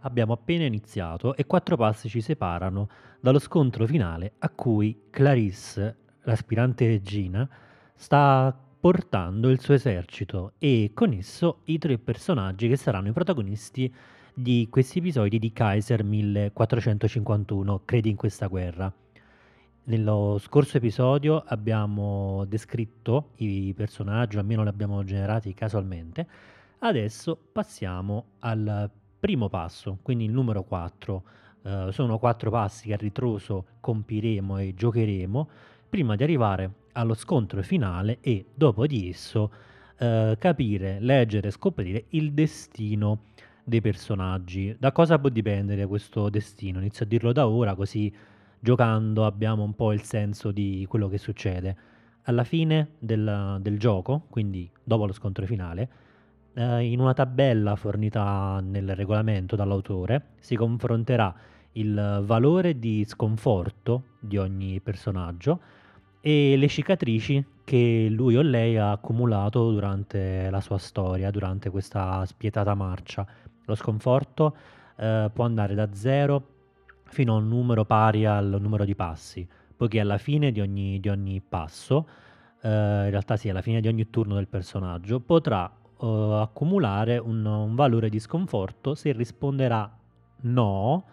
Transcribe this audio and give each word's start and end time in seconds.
abbiamo 0.00 0.32
appena 0.32 0.64
iniziato 0.64 1.34
e 1.36 1.46
quattro 1.46 1.76
passi 1.76 2.08
ci 2.08 2.20
separano 2.20 2.88
dallo 3.20 3.38
scontro 3.38 3.86
finale 3.86 4.32
a 4.38 4.48
cui 4.48 5.04
Clarisse, 5.10 5.96
l'aspirante 6.22 6.86
regina, 6.86 7.48
sta 7.94 8.56
portando 8.80 9.50
il 9.50 9.60
suo 9.60 9.74
esercito 9.74 10.52
e 10.58 10.92
con 10.94 11.12
esso 11.12 11.60
i 11.64 11.78
tre 11.78 11.98
personaggi 11.98 12.68
che 12.68 12.76
saranno 12.76 13.08
i 13.08 13.12
protagonisti 13.12 13.92
di 14.32 14.68
questi 14.70 15.00
episodi 15.00 15.38
di 15.38 15.52
Kaiser 15.52 16.02
1451, 16.02 17.82
Credi 17.84 18.08
in 18.08 18.16
questa 18.16 18.46
guerra. 18.46 18.90
Nello 19.84 20.38
scorso 20.40 20.78
episodio 20.78 21.42
abbiamo 21.46 22.44
descritto 22.46 23.30
i 23.36 23.74
personaggi, 23.76 24.38
almeno 24.38 24.62
li 24.62 24.68
abbiamo 24.68 25.02
generati 25.04 25.52
casualmente. 25.52 26.26
Adesso 26.78 27.36
passiamo 27.52 28.26
al 28.38 28.90
primo 29.20 29.48
passo, 29.50 29.98
quindi 30.02 30.24
il 30.24 30.32
numero 30.32 30.64
4. 30.64 31.22
Uh, 31.62 31.68
eh, 31.68 31.92
sono 31.92 32.18
quattro 32.18 32.50
passi 32.50 32.88
che 32.88 32.94
a 32.94 32.96
ritroso 32.96 33.66
compiremo 33.80 34.56
e 34.56 34.72
giocheremo 34.74 35.48
prima 35.90 36.16
di 36.16 36.22
arrivare 36.22 36.72
allo 36.92 37.12
scontro 37.12 37.62
finale 37.62 38.18
e 38.22 38.46
dopo 38.54 38.86
di 38.86 39.10
esso 39.10 39.52
uh, 39.98 40.36
capire, 40.38 40.98
leggere 41.00 41.48
e 41.48 41.50
scoprire 41.50 42.04
il 42.10 42.32
destino 42.32 43.24
dei 43.62 43.82
personaggi. 43.82 44.74
Da 44.78 44.90
cosa 44.90 45.18
può 45.18 45.28
dipendere 45.28 45.86
questo 45.86 46.30
destino? 46.30 46.78
Inizio 46.78 47.04
a 47.04 47.08
dirlo 47.08 47.32
da 47.32 47.46
ora 47.46 47.74
così 47.74 48.12
giocando 48.58 49.24
abbiamo 49.24 49.62
un 49.62 49.74
po' 49.74 49.92
il 49.92 50.02
senso 50.02 50.50
di 50.50 50.86
quello 50.88 51.08
che 51.08 51.18
succede. 51.18 51.76
Alla 52.24 52.44
fine 52.44 52.92
del, 52.98 53.58
del 53.60 53.78
gioco, 53.78 54.26
quindi 54.28 54.70
dopo 54.82 55.06
lo 55.06 55.12
scontro 55.12 55.46
finale, 55.46 55.88
eh, 56.54 56.84
in 56.84 57.00
una 57.00 57.14
tabella 57.14 57.76
fornita 57.76 58.60
nel 58.62 58.94
regolamento 58.94 59.56
dall'autore 59.56 60.32
si 60.38 60.56
confronterà 60.56 61.34
il 61.72 62.22
valore 62.24 62.78
di 62.78 63.04
sconforto 63.06 64.04
di 64.18 64.36
ogni 64.36 64.80
personaggio 64.80 65.60
e 66.20 66.56
le 66.56 66.68
cicatrici 66.68 67.44
che 67.64 68.08
lui 68.10 68.36
o 68.36 68.42
lei 68.42 68.76
ha 68.76 68.90
accumulato 68.90 69.70
durante 69.70 70.50
la 70.50 70.60
sua 70.60 70.78
storia, 70.78 71.30
durante 71.30 71.70
questa 71.70 72.24
spietata 72.26 72.74
marcia. 72.74 73.26
Lo 73.64 73.74
sconforto 73.74 74.56
eh, 74.96 75.30
può 75.32 75.44
andare 75.44 75.74
da 75.74 75.88
0 75.92 76.48
fino 77.04 77.34
a 77.34 77.38
un 77.38 77.48
numero 77.48 77.84
pari 77.84 78.26
al 78.26 78.58
numero 78.60 78.84
di 78.84 78.94
passi, 78.94 79.46
poiché 79.76 80.00
alla 80.00 80.18
fine 80.18 80.52
di 80.52 80.60
ogni, 80.60 81.00
di 81.00 81.08
ogni 81.08 81.40
passo, 81.40 82.08
eh, 82.60 82.68
in 82.68 83.10
realtà 83.10 83.36
sì, 83.36 83.48
alla 83.48 83.62
fine 83.62 83.80
di 83.80 83.88
ogni 83.88 84.10
turno 84.10 84.34
del 84.34 84.48
personaggio, 84.48 85.20
potrà 85.20 85.72
eh, 86.00 86.40
accumulare 86.40 87.18
un, 87.18 87.44
un 87.44 87.74
valore 87.74 88.08
di 88.08 88.18
sconforto 88.18 88.94
se 88.94 89.12
risponderà 89.12 89.90
no 90.42 91.04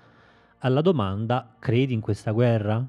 alla 0.60 0.82
domanda 0.82 1.56
credi 1.60 1.94
in 1.94 2.02
questa 2.02 2.32
guerra? 2.32 2.86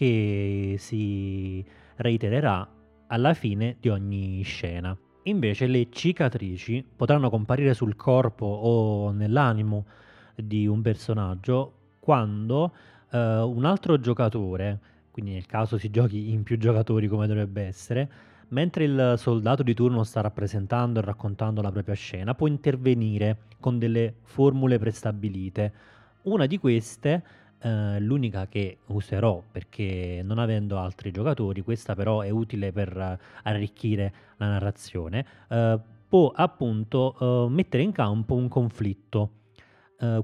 che 0.00 0.76
si 0.78 1.62
reitererà 1.96 2.66
alla 3.08 3.34
fine 3.34 3.76
di 3.80 3.90
ogni 3.90 4.40
scena. 4.42 4.96
Invece 5.24 5.66
le 5.66 5.88
cicatrici 5.90 6.82
potranno 6.96 7.28
comparire 7.28 7.74
sul 7.74 7.96
corpo 7.96 8.46
o 8.46 9.10
nell'animo 9.10 9.84
di 10.34 10.66
un 10.66 10.80
personaggio 10.80 11.72
quando 12.00 12.72
uh, 13.10 13.18
un 13.18 13.66
altro 13.66 14.00
giocatore, 14.00 14.78
quindi 15.10 15.32
nel 15.32 15.44
caso 15.44 15.76
si 15.76 15.90
giochi 15.90 16.30
in 16.32 16.44
più 16.44 16.56
giocatori 16.56 17.06
come 17.06 17.26
dovrebbe 17.26 17.60
essere, 17.64 18.10
mentre 18.50 18.84
il 18.84 19.14
soldato 19.16 19.62
di 19.62 19.74
turno 19.74 20.04
sta 20.04 20.20
rappresentando 20.20 21.00
e 21.00 21.02
raccontando 21.02 21.60
la 21.60 21.72
propria 21.72 21.94
scena, 21.94 22.34
può 22.34 22.46
intervenire 22.46 23.38
con 23.58 23.78
delle 23.78 24.14
formule 24.22 24.78
prestabilite. 24.78 25.72
Una 26.22 26.46
di 26.46 26.58
queste 26.58 27.22
Uh, 27.60 27.98
l'unica 27.98 28.46
che 28.46 28.78
userò 28.86 29.42
perché 29.52 30.22
non 30.24 30.38
avendo 30.38 30.78
altri 30.78 31.10
giocatori, 31.10 31.60
questa 31.60 31.94
però 31.94 32.22
è 32.22 32.30
utile 32.30 32.72
per 32.72 32.96
uh, 32.96 33.22
arricchire 33.42 34.14
la 34.38 34.46
narrazione, 34.48 35.26
uh, 35.48 35.78
può 36.08 36.32
appunto 36.34 37.48
mettere 37.50 37.82
in 37.82 37.92
campo 37.92 38.34
un 38.34 38.48
conflitto. 38.48 39.32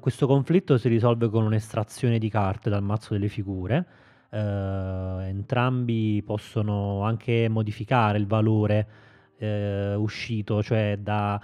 questo 0.00 0.26
conflitto 0.26 0.78
si 0.78 0.88
risolve 0.88 1.28
con 1.28 1.44
un'estrazione 1.44 2.19
di 2.19 2.31
carte 2.31 2.70
dal 2.70 2.82
mazzo 2.82 3.12
delle 3.12 3.28
figure. 3.28 3.86
Entrambi 4.31 6.22
possono 6.25 7.03
anche 7.03 7.48
modificare 7.48 8.19
il 8.19 8.26
valore 8.26 8.87
uscito, 9.97 10.62
cioè 10.62 10.98
da 11.00 11.41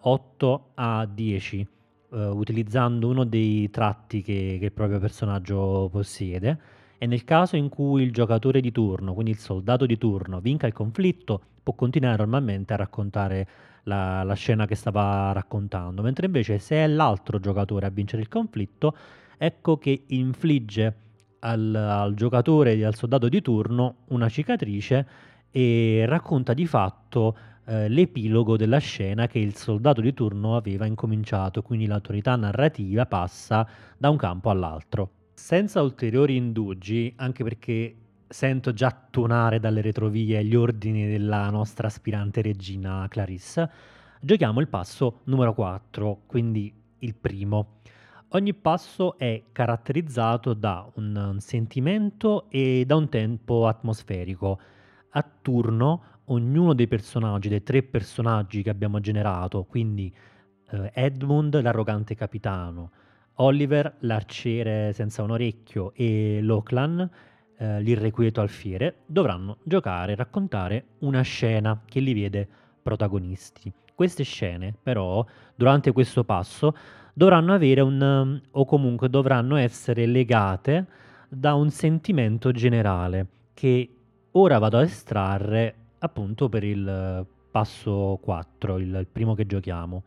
8 0.00 0.70
a 0.74 1.06
10 1.06 1.68
uh, 2.10 2.16
utilizzando 2.16 3.08
uno 3.08 3.24
dei 3.24 3.70
tratti 3.70 4.22
che, 4.22 4.56
che 4.58 4.66
il 4.66 4.72
proprio 4.72 4.98
personaggio 4.98 5.88
possiede. 5.90 6.58
E 6.98 7.06
nel 7.06 7.24
caso 7.24 7.56
in 7.56 7.68
cui 7.68 8.02
il 8.02 8.12
giocatore 8.12 8.60
di 8.60 8.72
turno, 8.72 9.14
quindi 9.14 9.30
il 9.30 9.38
soldato 9.38 9.86
di 9.86 9.96
turno, 9.96 10.40
vinca 10.40 10.66
il 10.66 10.74
conflitto, 10.74 11.40
può 11.62 11.72
continuare 11.72 12.16
normalmente 12.16 12.74
a 12.74 12.76
raccontare 12.76 13.48
la, 13.84 14.22
la, 14.22 14.34
scena 14.34 14.66
che 14.66 14.74
stava 14.74 15.32
raccontando, 15.32 16.02
mentre 16.02 16.26
invece 16.26 16.58
se 16.58 16.76
è 16.76 16.86
l'altro 16.86 17.40
giocatore 17.40 17.86
a 17.86 17.90
vincere 17.90 18.20
il 18.20 18.28
conflitto, 18.28 18.94
ecco 19.38 19.78
che 19.78 20.04
infligge 20.08 20.94
al, 21.40 21.74
al 21.74 22.14
giocatore 22.14 22.74
e 22.74 22.84
al 22.84 22.94
soldato 22.94 23.28
di 23.28 23.42
turno 23.42 23.96
una 24.08 24.28
cicatrice 24.28 25.06
e 25.50 26.04
racconta 26.06 26.54
di 26.54 26.66
fatto 26.66 27.36
eh, 27.66 27.88
l'epilogo 27.88 28.56
della 28.56 28.78
scena 28.78 29.26
che 29.26 29.38
il 29.38 29.54
soldato 29.54 30.00
di 30.00 30.12
turno 30.14 30.56
aveva 30.56 30.86
incominciato, 30.86 31.62
quindi 31.62 31.86
l'autorità 31.86 32.36
narrativa 32.36 33.06
passa 33.06 33.66
da 33.96 34.10
un 34.10 34.16
campo 34.16 34.50
all'altro. 34.50 35.10
Senza 35.34 35.82
ulteriori 35.82 36.36
indugi, 36.36 37.12
anche 37.16 37.42
perché 37.42 37.94
sento 38.28 38.72
già 38.72 39.06
tonare 39.10 39.58
dalle 39.58 39.80
retrovie 39.80 40.44
gli 40.44 40.54
ordini 40.54 41.08
della 41.08 41.48
nostra 41.50 41.88
aspirante 41.88 42.42
regina 42.42 43.06
Clarissa, 43.08 43.70
giochiamo 44.20 44.60
il 44.60 44.68
passo 44.68 45.20
numero 45.24 45.54
4, 45.54 46.22
quindi 46.26 46.72
il 46.98 47.14
primo. 47.14 47.79
Ogni 48.32 48.54
passo 48.54 49.18
è 49.18 49.42
caratterizzato 49.50 50.54
da 50.54 50.88
un 50.94 51.38
sentimento 51.40 52.48
e 52.48 52.84
da 52.86 52.94
un 52.94 53.08
tempo 53.08 53.66
atmosferico. 53.66 54.60
A 55.10 55.28
turno 55.42 56.02
ognuno 56.26 56.72
dei 56.72 56.86
personaggi, 56.86 57.48
dei 57.48 57.64
tre 57.64 57.82
personaggi 57.82 58.62
che 58.62 58.70
abbiamo 58.70 59.00
generato, 59.00 59.64
quindi 59.64 60.14
eh, 60.70 60.92
Edmund, 60.94 61.60
l'arrogante 61.60 62.14
capitano, 62.14 62.92
Oliver, 63.34 63.96
l'arciere 64.00 64.92
senza 64.92 65.24
un 65.24 65.32
orecchio 65.32 65.92
e 65.96 66.38
Loclan, 66.40 67.10
eh, 67.56 67.80
l'irrequieto 67.80 68.40
alfiere, 68.40 68.98
dovranno 69.06 69.56
giocare 69.64 70.12
e 70.12 70.14
raccontare 70.14 70.84
una 71.00 71.22
scena 71.22 71.82
che 71.84 71.98
li 71.98 72.14
vede 72.14 72.48
protagonisti. 72.80 73.72
Queste 73.92 74.22
scene, 74.22 74.72
però, 74.80 75.26
durante 75.56 75.90
questo 75.90 76.22
passo, 76.22 76.74
dovranno 77.14 77.52
avere 77.52 77.80
un, 77.80 78.40
o 78.50 78.64
comunque 78.64 79.08
dovranno 79.08 79.56
essere 79.56 80.06
legate 80.06 80.86
da 81.28 81.54
un 81.54 81.70
sentimento 81.70 82.52
generale 82.52 83.26
che 83.54 83.88
ora 84.32 84.58
vado 84.58 84.78
a 84.78 84.82
estrarre 84.82 85.74
appunto 85.98 86.48
per 86.48 86.64
il 86.64 87.26
passo 87.50 88.18
4, 88.22 88.78
il, 88.78 88.94
il 88.94 89.06
primo 89.10 89.34
che 89.34 89.46
giochiamo. 89.46 90.02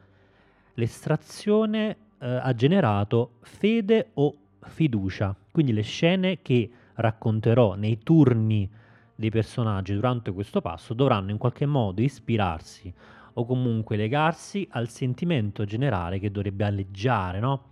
L'estrazione 0.75 1.97
eh, 2.19 2.28
ha 2.28 2.53
generato 2.56 3.34
fede 3.42 4.09
o 4.16 4.36
fiducia, 4.62 5.36
quindi 5.52 5.74
le 5.74 5.81
scene 5.81 6.42
che 6.42 6.69
racconterò 6.96 7.75
nei 7.75 8.00
turni 8.02 8.69
dei 9.16 9.30
personaggi 9.30 9.94
durante 9.94 10.31
questo 10.31 10.62
passo 10.62 10.94
dovranno 10.94 11.31
in 11.31 11.38
qualche 11.38 11.66
modo 11.66 12.01
ispirarsi 12.01 12.92
o 13.33 13.45
comunque 13.45 13.95
legarsi 13.95 14.68
al 14.71 14.89
sentimento 14.89 15.65
generale 15.65 16.19
che 16.19 16.31
dovrebbe 16.31 16.65
alleggiare, 16.65 17.39
no? 17.39 17.71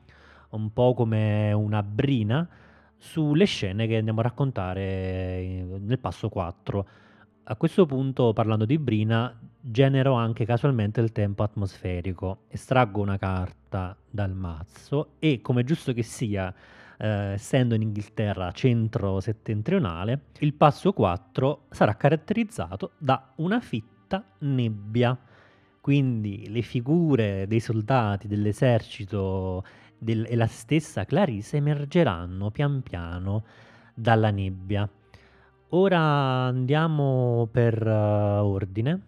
Un 0.51 0.73
po' 0.73 0.93
come 0.93 1.51
una 1.53 1.83
brina 1.83 2.47
sulle 2.97 3.45
scene 3.45 3.87
che 3.87 3.97
andiamo 3.97 4.19
a 4.19 4.23
raccontare 4.23 5.65
nel 5.79 5.99
passo 5.99 6.29
4 6.29 6.85
a 7.43 7.55
questo 7.55 7.85
punto, 7.85 8.33
parlando 8.33 8.65
di 8.65 8.77
Brina, 8.77 9.37
genero 9.59 10.13
anche 10.13 10.45
casualmente 10.45 11.01
il 11.01 11.11
tempo 11.11 11.43
atmosferico, 11.43 12.43
estraggo 12.47 13.01
una 13.01 13.17
carta 13.17 13.97
dal 14.09 14.33
mazzo 14.33 15.13
e, 15.17 15.41
come 15.41 15.63
giusto 15.63 15.91
che 15.91 16.03
sia, 16.03 16.53
eh, 16.97 17.33
essendo 17.33 17.73
in 17.73 17.81
Inghilterra 17.81 18.51
centro-settentrionale, 18.51 20.27
il 20.39 20.53
passo 20.53 20.93
4 20.93 21.65
sarà 21.71 21.95
caratterizzato 21.95 22.91
da 22.97 23.33
una 23.37 23.59
fitta 23.59 24.23
nebbia. 24.39 25.17
Quindi 25.81 26.47
le 26.49 26.61
figure 26.61 27.45
dei 27.47 27.59
soldati 27.59 28.27
dell'esercito 28.27 29.63
del, 29.97 30.25
e 30.29 30.35
la 30.35 30.47
stessa 30.47 31.05
Clarisse 31.05 31.57
emergeranno 31.57 32.51
pian 32.51 32.81
piano 32.83 33.43
dalla 33.95 34.29
nebbia. 34.29 34.87
Ora 35.69 35.99
andiamo 35.99 37.47
per 37.51 37.81
uh, 37.85 38.43
ordine 38.45 39.01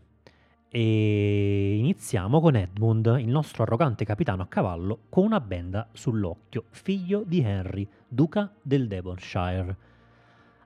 E 0.69 1.75
iniziamo 1.77 2.39
con 2.41 2.55
Edmund, 2.55 3.17
il 3.19 3.27
nostro 3.27 3.61
arrogante 3.63 4.05
capitano 4.05 4.41
a 4.41 4.47
cavallo, 4.47 5.01
con 5.09 5.25
una 5.25 5.39
benda 5.39 5.87
sull'occhio, 5.91 6.65
figlio 6.71 7.23
di 7.23 7.41
Henry, 7.41 7.87
duca 8.07 8.51
del 8.61 8.87
Devonshire. 8.87 9.77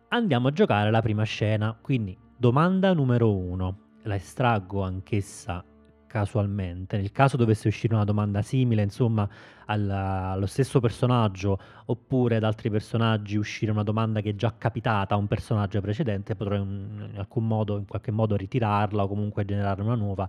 Andiamo 0.10 0.48
a 0.48 0.52
giocare 0.52 0.92
la 0.92 1.02
prima 1.02 1.24
scena, 1.24 1.78
quindi 1.80 2.18
domanda 2.38 2.94
numero 2.94 3.36
uno. 3.36 3.80
La 4.04 4.16
estraggo 4.16 4.84
anch'essa 4.84 5.62
casualmente. 6.08 6.98
Nel 6.98 7.12
caso 7.12 7.38
dovesse 7.38 7.68
uscire 7.68 7.94
una 7.94 8.04
domanda 8.04 8.42
simile, 8.42 8.82
insomma, 8.82 9.30
alla, 9.66 10.32
allo 10.32 10.46
stesso 10.46 10.80
personaggio 10.80 11.60
oppure 11.86 12.38
ad 12.38 12.44
altri 12.44 12.70
personaggi 12.70 13.38
uscire 13.38 13.72
una 13.72 13.84
domanda 13.84 14.22
che 14.22 14.32
è 14.32 14.36
già 14.36 14.54
capitata 14.58 15.14
a 15.14 15.18
un 15.18 15.28
personaggio 15.28 15.80
precedente, 15.82 16.36
potrò 16.36 16.56
in, 16.56 17.10
in 17.12 17.20
alcun 17.20 17.46
modo, 17.46 17.78
in 17.78 17.86
qualche 17.86 18.12
modo 18.12 18.36
ritirarla 18.36 19.04
o 19.04 19.08
comunque 19.08 19.46
generare 19.46 19.82
una 19.82 19.96
nuova. 19.96 20.28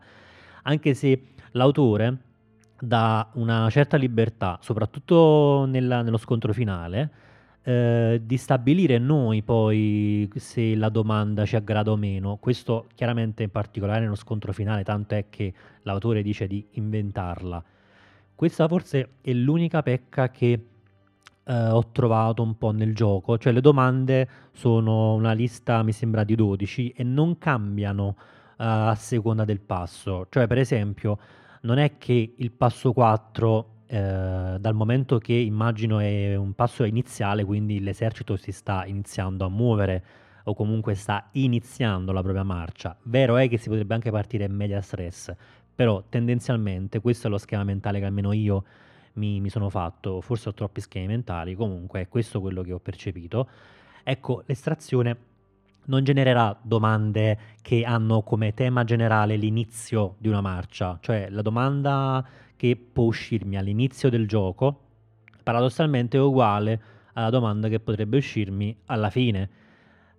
Anche 0.65 0.93
se 0.95 1.29
l'autore 1.53 2.17
dà 2.81 3.31
una 3.35 3.71
certa 3.71 3.97
libertà, 3.97 4.59
soprattutto 4.61 5.65
nella, 5.67 6.03
nello 6.03 6.19
scontro 6.19 6.53
finale, 6.53 7.27
eh, 7.69 8.23
di 8.25 8.39
stabilire 8.39 8.97
noi 8.97 9.43
poi 9.43 10.27
se 10.37 10.75
la 10.75 10.89
domanda 10.89 11.45
ci 11.45 11.55
aggrada 11.55 11.91
o 11.91 11.97
meno. 11.97 12.37
Questo 12.37 12.87
chiaramente 12.95 13.43
in 13.43 13.51
particolare 13.51 14.01
nello 14.01 14.15
scontro 14.15 14.55
finale, 14.55 14.85
tanto 14.85 15.15
è 15.15 15.27
che 15.29 15.53
l'autore 15.83 16.23
dice 16.23 16.47
di 16.47 16.67
inventarla. 16.73 17.63
Questa 18.35 18.67
forse 18.69 19.17
è 19.21 19.33
l'unica 19.35 19.83
pecca 19.83 20.31
che 20.31 20.67
eh, 21.45 21.69
ho 21.69 21.91
trovato 21.93 22.43
un 22.43 22.57
po' 22.57 22.71
nel 22.71 22.95
gioco, 22.95 23.37
cioè 23.37 23.53
le 23.53 23.61
domande 23.61 24.29
sono 24.53 25.13
una 25.13 25.33
lista 25.33 25.83
mi 25.83 25.93
sembra 25.93 26.25
di 26.25 26.35
12 26.35 26.95
e 26.97 27.03
non 27.03 27.37
cambiano 27.37 28.17
eh, 28.19 28.65
a 28.65 28.95
seconda 28.95 29.45
del 29.45 29.61
passo. 29.61 30.27
Cioè 30.31 30.47
per 30.47 30.57
esempio 30.57 31.19
non 31.63 31.77
è 31.77 31.99
che 31.99 32.35
il 32.35 32.51
passo 32.51 32.95
4 32.95 33.73
eh, 33.91 34.57
dal 34.61 34.75
momento 34.75 35.19
che 35.19 35.33
immagino 35.33 35.99
è 35.99 36.37
un 36.37 36.53
passo 36.53 36.85
iniziale, 36.85 37.43
quindi 37.43 37.81
l'esercito 37.81 38.37
si 38.37 38.53
sta 38.53 38.85
iniziando 38.85 39.47
a 39.47 39.49
muovere 39.49 40.05
o 40.45 40.55
comunque 40.55 40.95
sta 40.95 41.29
iniziando 41.33 42.13
la 42.13 42.23
propria 42.23 42.43
marcia. 42.43 42.95
Vero 43.05 43.37
è 43.37 43.49
che 43.49 43.57
si 43.57 43.69
potrebbe 43.69 43.95
anche 43.95 44.11
partire 44.11 44.47
media 44.49 44.83
stress, 44.83 45.35
però 45.75 46.05
tendenzialmente 46.09 47.01
questo 47.01 47.29
è 47.29 47.31
lo 47.31 47.39
schema 47.39 47.65
mentale 47.65 47.99
che 47.99 48.05
almeno 48.05 48.33
io 48.33 48.65
mi, 49.15 49.41
mi 49.41 49.49
sono 49.49 49.71
fatto, 49.71 50.21
forse 50.21 50.51
ho 50.51 50.55
troppi 50.55 50.83
schemi 50.83 51.07
mentali, 51.07 51.55
comunque 51.55 52.03
è 52.03 52.09
questo 52.09 52.41
quello 52.41 52.63
che 52.63 52.73
ho 52.73 52.79
percepito. 52.79 53.49
Ecco, 54.05 54.43
l'estrazione 54.47 55.17
non 55.87 56.05
genererà 56.05 56.57
domande 56.61 57.39
che 57.63 57.85
hanno 57.85 58.23
come 58.23 58.53
tema 58.53 58.85
generale 58.85 59.37
l'inizio 59.37 60.17
di 60.19 60.29
una 60.29 60.43
marcia, 60.43 60.99
cioè 61.01 61.29
la 61.31 61.43
domanda 61.43 62.27
che 62.59 62.77
può 62.77 63.05
uscirmi 63.05 63.57
all'inizio 63.57 64.11
del 64.11 64.27
gioco, 64.27 64.81
paradossalmente 65.45 66.19
è 66.19 66.21
uguale 66.21 66.83
alla 67.13 67.31
domanda 67.31 67.69
che 67.69 67.79
potrebbe 67.79 68.17
uscirmi 68.17 68.77
alla 68.87 69.11
fine. 69.11 69.49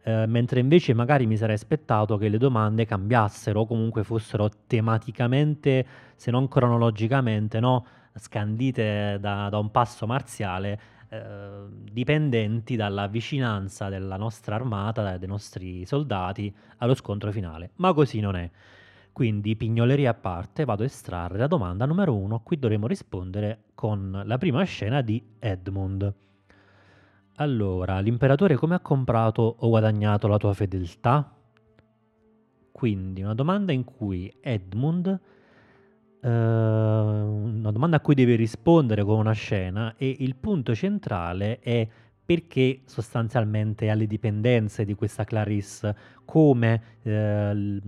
Eh, 0.02 0.26
mentre 0.26 0.62
invece 0.62 0.94
magari 0.94 1.26
mi 1.26 1.36
sarei 1.36 1.56
aspettato 1.56 2.16
che 2.16 2.30
le 2.30 2.38
domande 2.38 2.86
cambiassero 2.86 3.60
o 3.60 3.66
comunque 3.66 4.06
fossero 4.06 4.50
tematicamente, 4.68 5.86
se 6.16 6.32
non 6.32 6.48
cronologicamente, 6.48 7.60
no, 7.60 7.86
scandite 8.16 9.18
da, 9.20 9.50
da 9.50 9.58
un 9.58 9.70
passo 9.70 10.08
marziale, 10.08 10.80
eh, 11.10 11.66
dipendenti 11.92 12.78
dalla 12.78 13.08
vicinanza 13.08 13.90
della 13.90 14.16
nostra 14.16 14.56
armata, 14.56 15.18
dei 15.18 15.28
nostri 15.28 15.86
soldati 15.86 16.56
allo 16.78 16.96
scontro 16.96 17.34
finale. 17.34 17.72
Ma 17.76 17.92
così 17.94 18.22
non 18.22 18.38
è. 18.38 18.50
Quindi, 19.20 19.58
pignoleria 19.58 20.12
a 20.12 20.14
parte, 20.14 20.64
vado 20.64 20.84
a 20.84 20.86
estrarre 20.86 21.38
la 21.38 21.48
domanda 21.48 21.86
numero 21.86 22.16
uno, 22.16 22.36
a 22.36 22.40
cui 22.40 22.58
dovremo 22.58 22.88
rispondere 22.88 23.64
con 23.76 24.22
la 24.24 24.38
prima 24.38 24.64
scena 24.64 25.02
di 25.02 25.22
Edmund. 25.40 26.14
Allora, 27.36 28.00
l'imperatore 28.00 28.56
come 28.56 28.76
ha 28.76 28.80
comprato 28.80 29.58
o 29.60 29.68
guadagnato 29.68 30.30
la 30.30 30.38
tua 30.38 30.54
fedeltà? 30.54 31.36
Quindi, 32.72 33.22
una 33.22 33.34
domanda 33.34 33.74
in 33.74 33.84
cui 33.84 34.34
Edmund, 34.40 35.20
eh, 36.22 36.30
una 36.30 37.72
domanda 37.72 37.98
a 37.98 38.00
cui 38.00 38.16
devi 38.16 38.36
rispondere 38.36 39.04
con 39.04 39.20
una 39.20 39.34
scena 39.34 39.96
e 39.98 40.16
il 40.20 40.38
punto 40.38 40.74
centrale 40.74 41.60
è 41.60 41.86
perché 42.30 42.82
sostanzialmente 42.86 43.90
alle 43.90 44.06
dipendenze 44.06 44.86
di 44.86 44.94
questa 44.94 45.24
Clarisse, 45.24 45.96
come, 46.26 46.98
eh, 47.02 47.82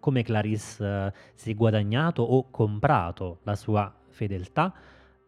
come 0.00 0.24
Clarisse 0.24 0.84
eh, 0.84 1.12
si 1.34 1.52
è 1.52 1.54
guadagnato 1.54 2.22
o 2.22 2.50
comprato 2.50 3.38
la 3.44 3.54
sua 3.54 3.94
fedeltà. 4.08 4.74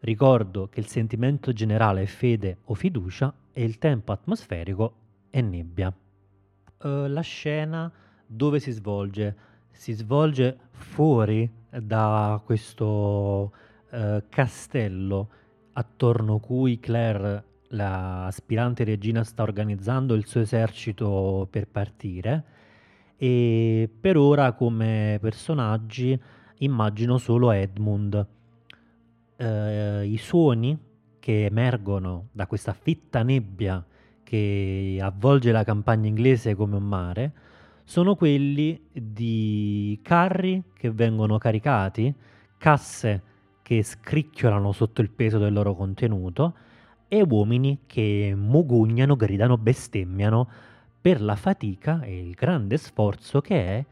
Ricordo 0.01 0.67
che 0.67 0.81
il 0.81 0.87
sentimento 0.87 1.53
generale 1.53 2.01
è 2.01 2.05
fede 2.07 2.57
o 2.65 2.73
fiducia 2.73 3.33
e 3.53 3.63
il 3.63 3.77
tempo 3.77 4.11
atmosferico 4.11 4.95
è 5.29 5.39
nebbia. 5.39 5.87
Uh, 5.87 7.07
la 7.07 7.21
scena 7.21 7.89
dove 8.25 8.59
si 8.59 8.71
svolge? 8.71 9.35
Si 9.71 9.93
svolge 9.93 10.57
fuori 10.71 11.49
da 11.69 12.41
questo 12.43 13.53
uh, 13.91 14.23
castello 14.27 15.29
attorno 15.71 16.39
cui 16.39 16.81
Claire 16.81 17.45
l'aspirante 17.73 18.83
regina 18.83 19.23
sta 19.23 19.43
organizzando 19.43 20.13
il 20.13 20.25
suo 20.25 20.41
esercito 20.41 21.47
per 21.49 21.67
partire 21.67 22.43
e 23.17 23.89
per 23.99 24.17
ora 24.17 24.53
come 24.53 25.19
personaggi 25.21 26.19
immagino 26.59 27.17
solo 27.17 27.51
Edmund. 27.51 28.27
Eh, 29.35 30.05
I 30.05 30.17
suoni 30.17 30.77
che 31.19 31.45
emergono 31.45 32.27
da 32.31 32.47
questa 32.47 32.73
fitta 32.73 33.23
nebbia 33.23 33.83
che 34.23 34.97
avvolge 35.01 35.51
la 35.51 35.63
campagna 35.63 36.07
inglese 36.07 36.55
come 36.55 36.75
un 36.75 36.83
mare 36.83 37.33
sono 37.83 38.15
quelli 38.15 38.87
di 38.91 39.99
carri 40.01 40.63
che 40.73 40.89
vengono 40.91 41.37
caricati, 41.37 42.13
casse 42.57 43.23
che 43.61 43.83
scricchiolano 43.83 44.71
sotto 44.71 45.01
il 45.01 45.09
peso 45.09 45.37
del 45.37 45.53
loro 45.53 45.75
contenuto 45.75 46.55
e 47.13 47.25
uomini 47.27 47.79
che 47.87 48.31
mugugnano, 48.33 49.17
gridano, 49.17 49.57
bestemmiano 49.57 50.47
per 51.01 51.21
la 51.21 51.35
fatica 51.35 52.03
e 52.03 52.17
il 52.17 52.31
grande 52.31 52.77
sforzo 52.77 53.41
che 53.41 53.65
è 53.65 53.85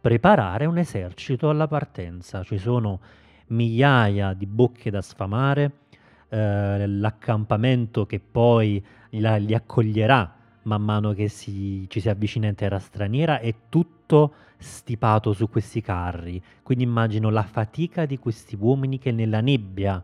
preparare 0.00 0.66
un 0.66 0.78
esercito 0.78 1.50
alla 1.50 1.66
partenza. 1.66 2.44
Ci 2.44 2.58
sono 2.58 3.00
migliaia 3.48 4.34
di 4.34 4.46
bocche 4.46 4.88
da 4.88 5.02
sfamare, 5.02 5.72
eh, 6.28 6.86
l'accampamento 6.86 8.06
che 8.06 8.20
poi 8.20 8.80
la, 9.10 9.34
li 9.34 9.52
accoglierà 9.52 10.36
man 10.62 10.82
mano 10.82 11.12
che 11.12 11.26
si, 11.26 11.86
ci 11.88 11.98
si 11.98 12.08
avvicina 12.08 12.46
in 12.46 12.54
terra 12.54 12.78
straniera 12.78 13.40
è 13.40 13.52
tutto 13.68 14.32
stipato 14.58 15.32
su 15.32 15.48
questi 15.48 15.80
carri. 15.80 16.40
Quindi 16.62 16.84
immagino 16.84 17.30
la 17.30 17.42
fatica 17.42 18.06
di 18.06 18.16
questi 18.16 18.56
uomini 18.56 19.00
che 19.00 19.10
nella 19.10 19.40
nebbia 19.40 20.00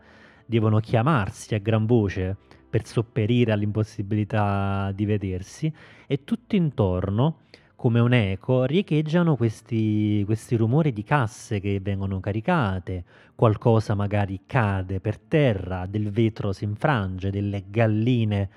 devono 0.46 0.80
chiamarsi 0.80 1.54
a 1.54 1.58
gran 1.58 1.84
voce 1.84 2.36
per 2.68 2.86
sopperire 2.86 3.52
all'impossibilità 3.52 4.92
di 4.94 5.04
vedersi 5.04 5.72
e 6.06 6.24
tutto 6.24 6.56
intorno 6.56 7.40
come 7.76 8.00
un 8.00 8.14
eco 8.14 8.64
riecheggiano 8.64 9.36
questi, 9.36 10.22
questi 10.24 10.56
rumori 10.56 10.92
di 10.94 11.04
casse 11.04 11.60
che 11.60 11.78
vengono 11.80 12.20
caricate, 12.20 13.04
qualcosa 13.34 13.94
magari 13.94 14.40
cade 14.46 14.98
per 14.98 15.18
terra, 15.18 15.84
del 15.86 16.10
vetro 16.10 16.52
si 16.52 16.64
infrange, 16.64 17.30
delle 17.30 17.64
galline 17.68 18.48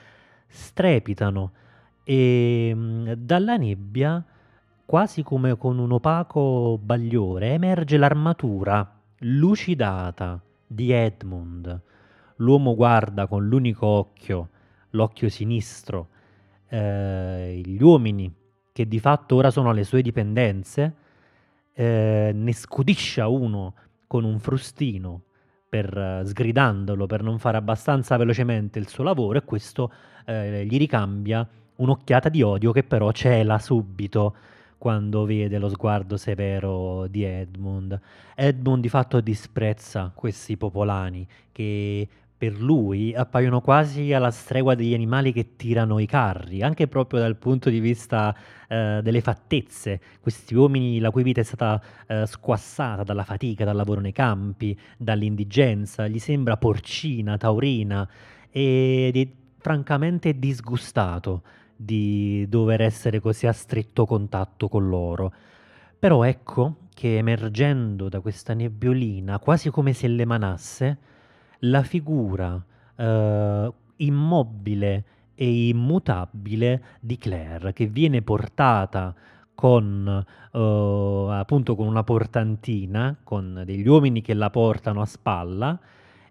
strepitano. 0.48 1.52
E 2.04 2.72
mm, 2.74 3.12
dalla 3.12 3.58
nebbia, 3.58 4.24
quasi 4.86 5.22
come 5.22 5.58
con 5.58 5.78
un 5.80 5.92
opaco 5.92 6.80
bagliore, 6.82 7.54
emerge 7.54 7.98
l'armatura 7.98 9.00
lucidata 9.20 10.42
di 10.72 10.92
Edmund, 10.92 11.82
l'uomo 12.36 12.76
guarda 12.76 13.26
con 13.26 13.48
l'unico 13.48 13.88
occhio, 13.88 14.50
l'occhio 14.92 15.30
sinistro, 15.30 16.10
eh, 16.68 17.60
gli 17.66 17.82
uomini 17.82 18.32
che 18.72 18.88
di 18.88 19.00
fatto 19.00 19.36
ora 19.36 19.50
sono 19.50 19.72
alle 19.72 19.84
sue 19.84 20.04
dipendenze, 20.04 20.94
eh, 21.74 22.32
ne 22.34 22.54
scudiscia 22.54 23.28
uno 23.28 23.74
con 24.06 24.24
un 24.24 24.40
frustino 24.40 25.24
per, 25.68 26.22
sgridandolo 26.26 27.08
per 27.08 27.24
non 27.24 27.40
fare 27.40 27.58
abbastanza 27.58 28.16
velocemente 28.18 28.78
il 28.78 28.88
suo 28.88 29.04
lavoro 29.04 29.40
e 29.40 29.44
questo 29.44 29.92
eh, 30.26 30.66
gli 30.66 30.78
ricambia 30.78 31.48
un'occhiata 31.78 32.30
di 32.30 32.42
odio 32.44 32.72
che 32.72 32.84
però 32.84 33.12
cela 33.12 33.58
subito 33.58 34.36
quando 34.80 35.26
vede 35.26 35.60
lo 35.60 35.70
sguardo 35.70 36.18
severo 36.18 37.06
di 37.08 37.24
Edmund. 37.24 38.00
Edmund 38.34 38.82
di 38.82 38.90
fatto 38.90 39.20
disprezza 39.22 40.12
questi 40.16 40.58
popolani 40.58 41.28
che 41.52 42.08
per 42.40 42.58
lui 42.58 43.14
appaiono 43.14 43.60
quasi 43.60 44.14
alla 44.14 44.32
stregua 44.32 44.74
degli 44.74 44.94
animali 44.94 45.34
che 45.34 45.58
tirano 45.58 46.00
i 46.00 46.06
carri, 46.06 46.62
anche 46.62 46.88
proprio 46.88 47.20
dal 47.20 47.36
punto 47.36 47.70
di 47.70 47.82
vista 47.82 48.34
eh, 48.70 49.02
delle 49.04 49.20
fattezze. 49.20 50.00
Questi 50.22 50.56
uomini 50.56 51.00
la 51.00 51.12
cui 51.12 51.22
vita 51.22 51.42
è 51.42 51.44
stata 51.44 51.84
eh, 52.08 52.26
squassata 52.26 53.04
dalla 53.04 53.26
fatica, 53.26 53.66
dal 53.66 53.76
lavoro 53.76 54.00
nei 54.00 54.14
campi, 54.14 54.80
dall'indigenza, 54.98 56.08
gli 56.08 56.20
sembra 56.20 56.56
porcina, 56.56 57.36
taurina 57.36 58.10
ed 58.50 59.18
è 59.18 59.28
francamente 59.58 60.40
disgustato 60.40 61.44
di 61.82 62.46
dover 62.50 62.82
essere 62.82 63.22
così 63.22 63.48
a 63.48 63.54
stretto 63.54 64.06
contatto 64.06 64.68
con 64.68 64.90
loro. 64.90 65.32
Però 65.98 66.24
ecco 66.24 66.88
che 66.94 67.18
emergendo 67.18 68.10
da 68.10 68.20
questa 68.20 68.54
nebbiolina, 68.54 69.40
quasi 69.40 69.70
come 69.70 69.94
se 69.94 70.10
le 70.10 70.26
manasse, 70.26 70.98
la 71.60 71.82
figura 71.84 72.62
eh, 72.98 73.74
immobile 73.96 75.04
e 75.36 75.68
immutabile 75.70 76.84
di 77.00 77.18
Claire 77.18 77.72
che 77.72 77.88
viene 77.88 78.22
portata 78.22 79.16
con 79.56 80.26
eh, 80.52 81.28
appunto 81.30 81.76
con 81.78 81.88
una 81.88 82.04
portantina, 82.04 83.16
con 83.24 83.64
degli 83.66 83.88
uomini 83.88 84.22
che 84.22 84.34
la 84.34 84.50
portano 84.50 85.00
a 85.02 85.06
spalla 85.06 85.80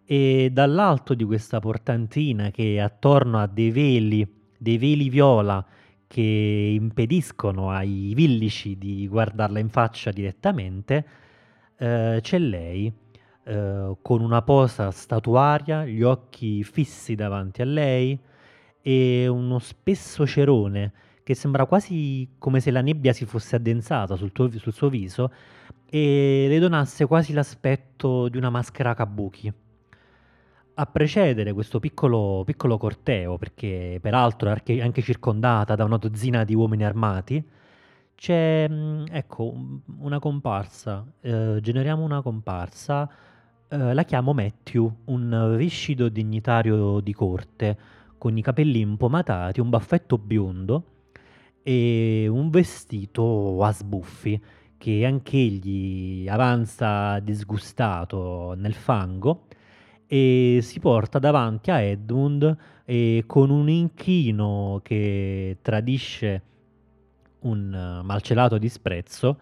e 0.04 0.50
dall'alto 0.52 1.14
di 1.14 1.24
questa 1.24 1.58
portantina 1.58 2.50
che 2.50 2.80
attorno 2.80 3.38
a 3.38 3.46
dei 3.46 3.70
veli, 3.70 4.37
dei 4.58 4.76
veli 4.76 5.08
viola 5.08 5.64
che 6.06 6.22
impediscono 6.74 7.70
ai 7.70 8.12
villici 8.14 8.76
di 8.76 9.06
guardarla 9.08 9.58
in 9.58 9.68
faccia 9.68 10.10
direttamente, 10.10 11.06
eh, 11.76 12.18
c'è 12.20 12.38
lei 12.38 12.92
eh, 13.44 13.96
con 14.02 14.20
una 14.20 14.42
posa 14.42 14.90
statuaria, 14.90 15.84
gli 15.86 16.02
occhi 16.02 16.64
fissi 16.64 17.14
davanti 17.14 17.62
a 17.62 17.66
lei 17.66 18.18
e 18.80 19.28
uno 19.28 19.58
spesso 19.58 20.26
cerone 20.26 20.92
che 21.22 21.34
sembra 21.34 21.66
quasi 21.66 22.26
come 22.38 22.60
se 22.60 22.70
la 22.70 22.80
nebbia 22.80 23.12
si 23.12 23.26
fosse 23.26 23.56
addensata 23.56 24.16
sul, 24.16 24.32
tuo, 24.32 24.50
sul 24.50 24.72
suo 24.72 24.88
viso 24.88 25.30
e 25.90 26.46
le 26.48 26.58
donasse 26.58 27.06
quasi 27.06 27.32
l'aspetto 27.34 28.28
di 28.28 28.38
una 28.38 28.50
maschera 28.50 28.94
kabuki. 28.94 29.52
A 30.80 30.86
precedere 30.86 31.52
questo 31.52 31.80
piccolo, 31.80 32.44
piccolo 32.46 32.78
corteo, 32.78 33.36
perché 33.36 33.98
peraltro 34.00 34.48
è 34.48 34.80
anche 34.80 35.02
circondata 35.02 35.74
da 35.74 35.82
una 35.82 35.96
dozzina 35.96 36.44
di 36.44 36.54
uomini 36.54 36.84
armati, 36.84 37.44
c'è 38.14 38.68
mm, 38.68 39.06
ecco, 39.10 39.52
una 39.98 40.20
comparsa, 40.20 41.04
eh, 41.20 41.58
generiamo 41.60 42.04
una 42.04 42.22
comparsa 42.22 43.10
eh, 43.68 43.92
la 43.92 44.04
chiamo 44.04 44.32
Matthew, 44.32 44.98
un 45.06 45.56
viscido 45.56 46.08
dignitario 46.08 47.00
di 47.00 47.12
corte, 47.12 47.78
con 48.16 48.36
i 48.36 48.42
capelli 48.42 48.78
impomatati, 48.78 49.58
un 49.58 49.70
baffetto 49.70 50.16
biondo 50.16 50.84
e 51.64 52.28
un 52.28 52.50
vestito 52.50 53.64
a 53.64 53.72
sbuffi, 53.72 54.40
che 54.78 55.04
anch'egli 55.04 56.28
avanza 56.28 57.18
disgustato 57.18 58.54
nel 58.56 58.74
fango 58.74 59.47
e 60.08 60.60
si 60.62 60.80
porta 60.80 61.18
davanti 61.18 61.70
a 61.70 61.82
Edmund 61.82 62.56
e 62.86 63.24
con 63.26 63.50
un 63.50 63.68
inchino 63.68 64.80
che 64.82 65.58
tradisce 65.60 66.42
un 67.40 68.00
malcelato 68.02 68.56
disprezzo 68.56 69.38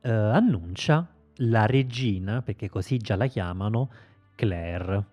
eh, 0.00 0.10
annuncia 0.10 1.06
la 1.42 1.66
regina, 1.66 2.40
perché 2.42 2.68
così 2.68 2.98
già 2.98 3.16
la 3.16 3.26
chiamano, 3.26 3.90
Claire. 4.36 5.04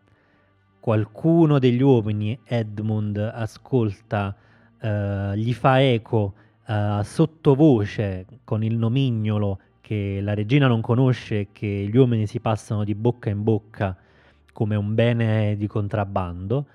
Qualcuno 0.80 1.58
degli 1.58 1.82
uomini, 1.82 2.40
Edmund, 2.46 3.18
ascolta, 3.18 4.36
eh, 4.80 5.34
gli 5.36 5.54
fa 5.54 5.82
eco 5.82 6.34
eh, 6.68 7.02
sottovoce 7.04 8.26
con 8.44 8.64
il 8.64 8.78
nomignolo 8.78 9.60
che 9.82 10.20
la 10.22 10.34
regina 10.34 10.68
non 10.68 10.82
conosce 10.82 11.48
che 11.52 11.88
gli 11.90 11.98
uomini 11.98 12.28
si 12.28 12.40
passano 12.40 12.84
di 12.84 12.94
bocca 12.94 13.30
in 13.30 13.42
bocca 13.44 13.98
come 14.58 14.76
un 14.76 14.96
bene 14.96 15.56
di 15.56 15.68
contrabbando 15.68 16.66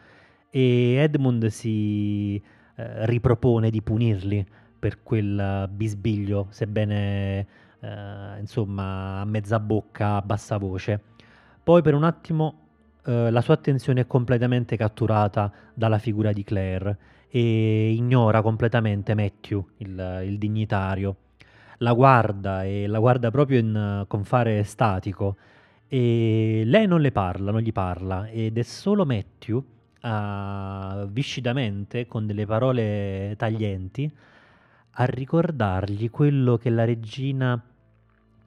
e 0.51 0.95
Edmund 0.99 1.47
si 1.47 2.37
eh, 2.37 3.07
ripropone 3.07 3.71
di 3.71 3.83
punirli 3.83 4.47
per 4.79 5.03
quel 5.03 5.69
bisbiglio, 5.69 6.47
sebbene 6.51 7.47
eh, 7.81 8.39
insomma 8.39 9.19
a 9.19 9.25
mezza 9.25 9.59
bocca, 9.59 10.15
a 10.15 10.23
bassa 10.23 10.59
voce. 10.59 11.01
Poi 11.61 11.83
per 11.83 11.95
un 11.95 12.05
attimo 12.05 12.55
eh, 13.05 13.33
la 13.33 13.41
sua 13.41 13.55
attenzione 13.55 14.03
è 14.03 14.07
completamente 14.07 14.77
catturata 14.77 15.51
dalla 15.75 15.99
figura 15.99 16.31
di 16.31 16.45
Claire 16.45 16.99
e 17.31 17.91
ignora 17.91 18.43
completamente 18.43 19.17
Matthew, 19.17 19.67
il, 19.79 20.23
il 20.25 20.39
dignitario. 20.39 21.17
La 21.79 21.95
guarda 21.95 22.63
e 22.63 22.87
la 22.87 23.01
guarda 23.01 23.33
proprio 23.33 23.59
in, 23.59 24.05
con 24.07 24.23
fare 24.23 24.63
statico 24.63 25.35
e 25.95 26.63
lei 26.65 26.87
non 26.87 27.03
le 27.03 27.13
parla, 27.13 27.51
non 27.51 27.61
gli 27.61 27.71
parla 27.71 28.27
ed 28.27 28.57
è 28.57 28.63
solo 28.63 29.05
Matthew 29.05 29.63
a, 30.01 31.07
viscidamente, 31.07 32.07
con 32.07 32.25
delle 32.25 32.47
parole 32.47 33.35
taglienti, 33.37 34.11
a 34.93 35.05
ricordargli 35.05 36.09
quello 36.09 36.57
che 36.57 36.71
la 36.71 36.87
regina 36.87 37.63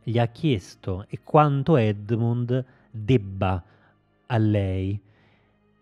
gli 0.01 0.17
ha 0.17 0.25
chiesto 0.25 1.05
e 1.07 1.19
quanto 1.23 1.77
Edmund 1.77 2.65
debba 2.89 3.63
a 4.25 4.37
lei. 4.39 4.99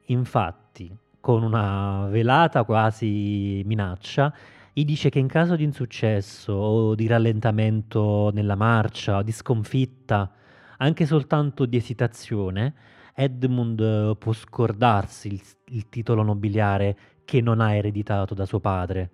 Infatti, 0.07 0.93
con 1.21 1.43
una 1.43 2.07
velata 2.09 2.65
quasi 2.65 3.61
minaccia, 3.63 4.33
gli 4.73 4.83
dice 4.83 5.09
che 5.09 5.19
in 5.19 5.27
caso 5.27 5.55
di 5.55 5.63
insuccesso 5.63 6.51
o 6.51 6.93
di 6.93 7.07
rallentamento 7.07 8.31
nella 8.33 8.55
marcia 8.55 9.19
o 9.19 9.23
di 9.23 9.31
sconfitta, 9.31 10.29
anche 10.77 11.05
soltanto 11.05 11.65
di 11.65 11.77
esitazione, 11.77 12.73
Edmund 13.15 14.17
può 14.17 14.33
scordarsi 14.33 15.27
il, 15.27 15.41
il 15.65 15.89
titolo 15.89 16.23
nobiliare 16.23 16.97
che 17.25 17.41
non 17.41 17.59
ha 17.59 17.73
ereditato 17.73 18.33
da 18.33 18.45
suo 18.45 18.59
padre 18.59 19.09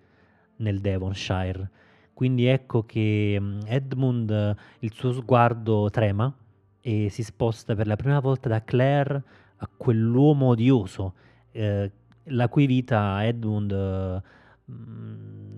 nel 0.57 0.79
Devonshire. 0.79 1.69
Quindi 2.13 2.45
ecco 2.45 2.83
che 2.83 3.37
mm, 3.39 3.59
Edmund, 3.65 4.55
il 4.79 4.93
suo 4.93 5.11
sguardo 5.11 5.89
trema 5.89 6.33
e 6.81 7.09
si 7.09 7.23
sposta 7.23 7.75
per 7.75 7.87
la 7.87 7.95
prima 7.95 8.19
volta 8.19 8.49
da 8.49 8.63
Claire 8.63 9.23
a 9.57 9.69
quell'uomo 9.75 10.47
odioso, 10.47 11.13
eh, 11.51 11.91
la 12.25 12.47
cui 12.47 12.65
vita 12.65 13.25
Edmund 13.25 13.71
eh, 13.71 14.21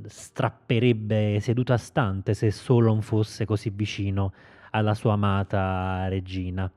strapperebbe 0.07 1.39
seduta 1.39 1.77
stante 1.77 2.33
se 2.33 2.51
solo 2.51 2.87
non 2.87 3.01
fosse 3.01 3.45
così 3.45 3.69
vicino 3.69 4.33
alla 4.71 4.93
sua 4.93 5.13
amata 5.13 6.07
regina. 6.07 6.71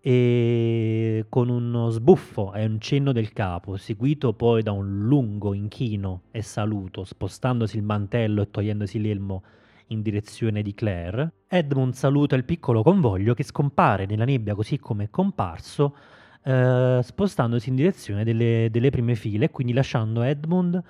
E 0.00 1.26
con 1.28 1.48
uno 1.48 1.90
sbuffo 1.90 2.54
e 2.54 2.64
un 2.64 2.80
cenno 2.80 3.12
del 3.12 3.32
capo, 3.32 3.76
seguito 3.76 4.32
poi 4.32 4.62
da 4.62 4.72
un 4.72 5.06
lungo 5.06 5.52
inchino 5.52 6.22
e 6.30 6.40
saluto, 6.42 7.04
spostandosi 7.04 7.76
il 7.76 7.82
mantello 7.82 8.42
e 8.42 8.50
togliendosi 8.50 9.00
l'elmo 9.00 9.42
in 9.88 10.02
direzione 10.02 10.62
di 10.62 10.74
Claire, 10.74 11.32
Edmund 11.48 11.94
saluta 11.94 12.36
il 12.36 12.44
piccolo 12.44 12.82
convoglio 12.82 13.34
che 13.34 13.42
scompare 13.42 14.06
nella 14.06 14.24
nebbia 14.24 14.54
così 14.54 14.78
come 14.78 15.04
è 15.04 15.10
comparso, 15.10 15.96
eh, 16.44 17.00
spostandosi 17.02 17.68
in 17.70 17.74
direzione 17.74 18.24
delle, 18.24 18.68
delle, 18.70 18.90
prime 18.90 19.14
file 19.14 19.50
quindi 19.50 19.72
lasciando 19.72 20.22
Edmund 20.22 20.82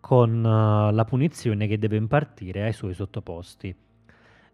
con 0.00 0.38
uh, 0.38 0.92
la 0.92 1.04
punizione 1.04 1.66
che 1.66 1.78
deve 1.78 1.96
impartire 1.96 2.64
ai 2.64 2.72
suoi 2.72 2.94
sottoposti 2.94 3.74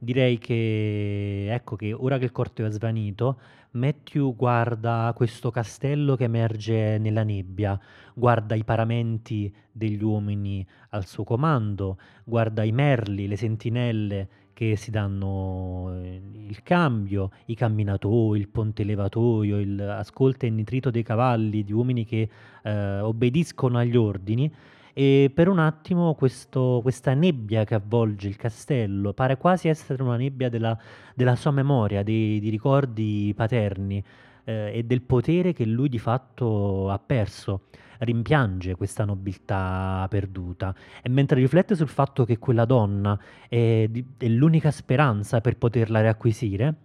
direi 0.02 0.37
che, 0.38 1.47
ecco 1.49 1.76
che 1.76 1.92
ora 1.92 2.18
che 2.18 2.25
il 2.25 2.32
corteo 2.32 2.66
è 2.66 2.71
svanito, 2.73 3.38
Matthew 3.73 4.35
guarda 4.35 5.12
questo 5.14 5.52
castello 5.52 6.16
che 6.16 6.25
emerge 6.25 6.99
nella 6.99 7.23
nebbia, 7.23 7.78
guarda 8.12 8.56
i 8.56 8.64
paramenti 8.64 9.54
degli 9.71 10.02
uomini 10.02 10.66
al 10.90 11.06
suo 11.06 11.23
comando, 11.23 11.99
guarda 12.25 12.64
i 12.64 12.73
merli, 12.73 13.28
le 13.28 13.37
sentinelle 13.37 14.28
che 14.52 14.75
si 14.75 14.90
danno 14.90 15.90
eh, 16.02 16.21
il 16.49 16.62
cambio, 16.64 17.30
i 17.47 17.54
camminatori, 17.54 18.40
il 18.40 18.49
ponte 18.49 18.82
levatoio, 18.82 19.88
ascolta 19.92 20.47
il 20.47 20.52
nitrito 20.52 20.90
dei 20.90 21.04
cavalli, 21.04 21.62
di 21.62 21.73
uomini 21.73 22.04
che 22.04 22.28
eh, 22.64 22.99
obbediscono 22.99 23.78
agli 23.78 23.97
ordini 23.97 24.52
e 24.94 25.30
per 25.34 25.49
un 25.49 25.58
attimo 25.58 26.14
questo, 26.14 26.80
questa 26.82 27.14
nebbia 27.14 27.64
che 27.64 27.75
avvolge 27.75 28.28
il 28.28 28.37
castello 28.37 29.12
pare 29.12 29.37
quasi 29.38 29.68
essere 29.68 30.02
una 30.02 30.16
nebbia 30.16 30.49
della, 30.49 30.76
della 31.14 31.34
sua 31.37 31.50
memoria, 31.50 32.02
dei, 32.02 32.40
di 32.40 32.50
ricordi 32.50 33.32
paterni 33.34 34.04
eh, 34.44 34.72
e 34.75 34.82
del 34.84 35.02
potere 35.02 35.52
che 35.52 35.64
lui 35.64 35.88
di 35.88 35.99
fatto 35.99 36.90
ha 36.90 36.99
perso. 36.99 37.62
Rimpiange 38.02 38.75
questa 38.75 39.04
nobiltà 39.04 40.08
perduta 40.11 40.75
e 41.02 41.08
mentre 41.08 41.38
riflette 41.38 41.76
sul 41.76 41.87
fatto 41.87 42.25
che 42.25 42.37
quella 42.37 42.64
donna 42.64 43.16
è, 43.49 43.88
è 44.16 44.26
l'unica 44.26 44.72
speranza 44.72 45.40
per 45.40 45.56
poterla 45.56 46.00
riacquisire, 46.00 46.78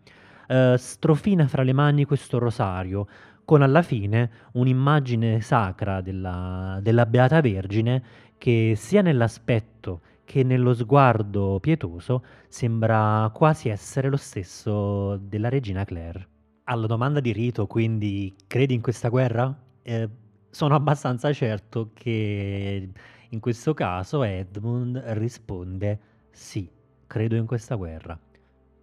eh, 0.47 0.75
strofina 0.77 1.47
fra 1.47 1.63
le 1.63 1.73
mani 1.73 2.05
questo 2.05 2.37
rosario 2.37 3.07
con 3.47 3.61
alla 3.61 3.81
fine 3.81 4.29
un'immagine 4.55 5.39
sacra 5.39 6.01
della, 6.01 6.79
della 6.81 7.05
Beata 7.05 7.39
Vergine 7.39 8.03
che 8.37 8.73
sia 8.75 9.01
nell'aspetto 9.01 10.01
che 10.25 10.43
nello 10.43 10.73
sguardo 10.73 11.57
pietoso 11.61 12.25
sembra 12.49 13.31
quasi 13.33 13.69
essere 13.69 14.09
lo 14.09 14.17
stesso 14.17 15.15
della 15.15 15.47
regina 15.47 15.85
Claire. 15.85 16.27
Alla 16.65 16.87
domanda 16.87 17.21
di 17.21 17.31
Rito, 17.31 17.67
quindi, 17.67 18.35
credi 18.47 18.73
in 18.73 18.81
questa 18.81 19.07
guerra? 19.07 19.57
Eh, 19.81 20.09
sono 20.49 20.75
abbastanza 20.75 21.31
certo 21.31 21.91
che 21.93 22.89
in 23.29 23.39
questo 23.39 23.73
caso 23.73 24.23
Edmund 24.23 24.97
risponde 25.11 25.99
sì, 26.31 26.69
credo 27.07 27.37
in 27.37 27.45
questa 27.45 27.75
guerra. 27.75 28.19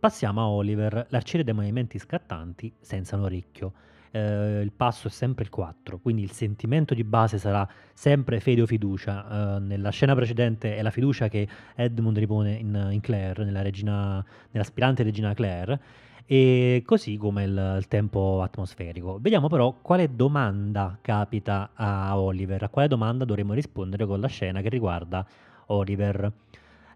Passiamo 0.00 0.40
a 0.40 0.48
Oliver, 0.48 1.04
l'arciere 1.10 1.44
dei 1.44 1.52
movimenti 1.52 1.98
scattanti 1.98 2.72
senza 2.80 3.16
un 3.16 3.24
orecchio. 3.24 3.92
Eh, 4.14 4.60
il 4.60 4.70
passo 4.70 5.08
è 5.08 5.10
sempre 5.10 5.42
il 5.42 5.50
4, 5.50 5.98
quindi 5.98 6.22
il 6.22 6.30
sentimento 6.30 6.94
di 6.94 7.02
base 7.02 7.36
sarà 7.36 7.68
sempre 7.92 8.38
fede 8.38 8.62
o 8.62 8.66
fiducia. 8.66 9.56
Eh, 9.56 9.58
nella 9.58 9.90
scena 9.90 10.14
precedente 10.14 10.76
è 10.76 10.82
la 10.82 10.92
fiducia 10.92 11.26
che 11.26 11.48
Edmund 11.74 12.16
ripone 12.18 12.52
in, 12.52 12.90
in 12.92 13.00
Claire, 13.00 13.44
nella 13.44 13.60
regina, 13.60 14.24
nell'aspirante 14.52 15.02
regina 15.02 15.34
Claire, 15.34 15.80
e 16.26 16.84
così 16.86 17.16
come 17.16 17.42
il, 17.42 17.76
il, 17.78 17.88
tempo 17.88 18.40
atmosferico. 18.40 19.18
Vediamo 19.20 19.48
però 19.48 19.74
quale 19.82 20.14
domanda 20.14 20.96
capita 21.00 21.70
a 21.74 22.16
Oliver, 22.16 22.62
a 22.62 22.68
quale 22.68 22.86
domanda 22.86 23.24
dovremo 23.24 23.52
rispondere 23.52 24.06
con 24.06 24.20
la 24.20 24.28
scena 24.28 24.60
che 24.60 24.68
riguarda 24.68 25.26
Oliver 25.66 26.32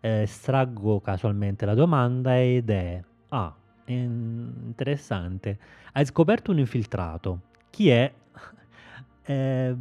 eh, 0.00 0.22
estraggo 0.22 1.00
casualmente 1.00 1.66
la 1.66 1.74
domanda 1.74 2.40
ed 2.40 2.70
è, 2.70 3.02
ah, 3.30 3.52
interessante, 3.92 5.58
hai 5.92 6.04
scoperto 6.04 6.50
un 6.50 6.58
infiltrato, 6.58 7.40
chi 7.70 7.88
è? 7.88 8.12
eh, 9.24 9.76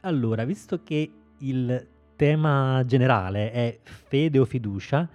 allora, 0.00 0.44
visto 0.44 0.82
che 0.82 1.12
il 1.38 1.86
tema 2.16 2.82
generale 2.84 3.50
è 3.50 3.78
fede 3.82 4.38
o 4.38 4.44
fiducia, 4.44 5.08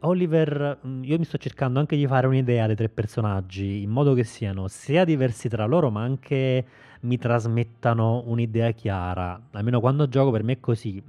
Oliver, 0.00 0.78
mm, 0.86 1.02
io 1.02 1.18
mi 1.18 1.24
sto 1.24 1.38
cercando 1.38 1.80
anche 1.80 1.96
di 1.96 2.06
fare 2.06 2.26
un'idea 2.28 2.66
dei 2.66 2.76
tre 2.76 2.88
personaggi 2.88 3.82
in 3.82 3.90
modo 3.90 4.14
che 4.14 4.22
siano 4.22 4.68
sia 4.68 5.04
diversi 5.04 5.48
tra 5.48 5.64
loro, 5.66 5.90
ma 5.90 6.02
anche 6.02 6.64
mi 7.00 7.18
trasmettano 7.18 8.22
un'idea 8.26 8.70
chiara. 8.72 9.40
Almeno 9.52 9.80
quando 9.80 10.08
gioco 10.08 10.30
per 10.30 10.44
me 10.44 10.52
è 10.54 10.60
così. 10.60 11.02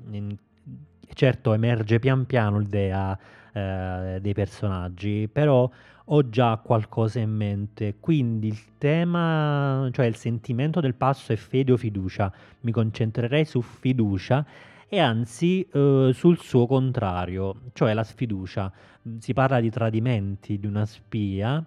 Certo 1.12 1.54
emerge 1.54 2.00
pian 2.00 2.26
piano 2.26 2.60
l'idea 2.60 3.18
eh, 3.52 4.20
dei 4.22 4.34
personaggi, 4.34 5.28
però 5.32 5.70
ho 6.12 6.30
già 6.30 6.58
qualcosa 6.58 7.20
in 7.20 7.30
mente, 7.30 7.96
quindi 8.00 8.48
il 8.48 8.78
tema, 8.78 9.88
cioè 9.92 10.08
il 10.08 10.16
sentimento 10.16 10.80
del 10.80 10.96
passo 10.96 11.34
è 11.34 11.36
fede 11.36 11.72
o 11.72 11.78
fiducia, 11.78 12.32
mi 12.62 12.72
concentrerei 12.72 13.46
su 13.46 13.62
fiducia 13.62 14.46
e 14.88 15.00
anzi 15.00 15.68
eh, 15.72 16.10
sul 16.14 16.40
suo 16.40 16.66
contrario, 16.66 17.62
cioè 17.74 17.94
la 17.94 18.04
sfiducia. 18.04 18.72
Si 19.20 19.34
parla 19.34 19.60
di 19.60 19.70
tradimenti 19.70 20.60
di 20.60 20.66
una 20.66 20.86
spia 20.86 21.64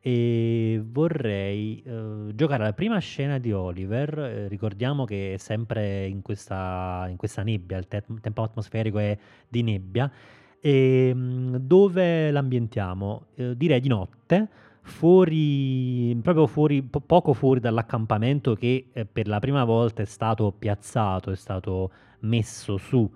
e 0.00 0.80
vorrei 0.82 1.82
eh, 1.84 2.32
giocare 2.34 2.62
la 2.62 2.72
prima 2.72 2.98
scena 3.00 3.38
di 3.38 3.52
Oliver. 3.52 4.18
Eh, 4.18 4.48
ricordiamo 4.48 5.04
che 5.04 5.34
è 5.34 5.36
sempre 5.36 6.06
in 6.06 6.22
questa, 6.22 7.06
in 7.10 7.16
questa 7.16 7.42
nebbia, 7.42 7.76
il 7.78 7.88
te- 7.88 8.04
tempo 8.20 8.42
atmosferico 8.42 8.98
è 8.98 9.18
di 9.48 9.62
nebbia. 9.62 10.10
E, 10.60 11.08
ehm, 11.08 11.56
dove 11.56 12.30
l'ambientiamo? 12.30 13.26
Eh, 13.34 13.56
direi 13.56 13.80
di 13.80 13.88
notte, 13.88 14.48
fuori, 14.82 16.18
proprio 16.22 16.46
fuori, 16.46 16.82
po- 16.82 17.00
poco 17.00 17.32
fuori 17.32 17.60
dall'accampamento 17.60 18.54
che 18.54 18.88
eh, 18.92 19.04
per 19.06 19.26
la 19.28 19.38
prima 19.38 19.64
volta 19.64 20.02
è 20.02 20.06
stato 20.06 20.52
piazzato, 20.52 21.30
è 21.30 21.36
stato 21.36 21.90
messo 22.20 22.76
su 22.76 23.10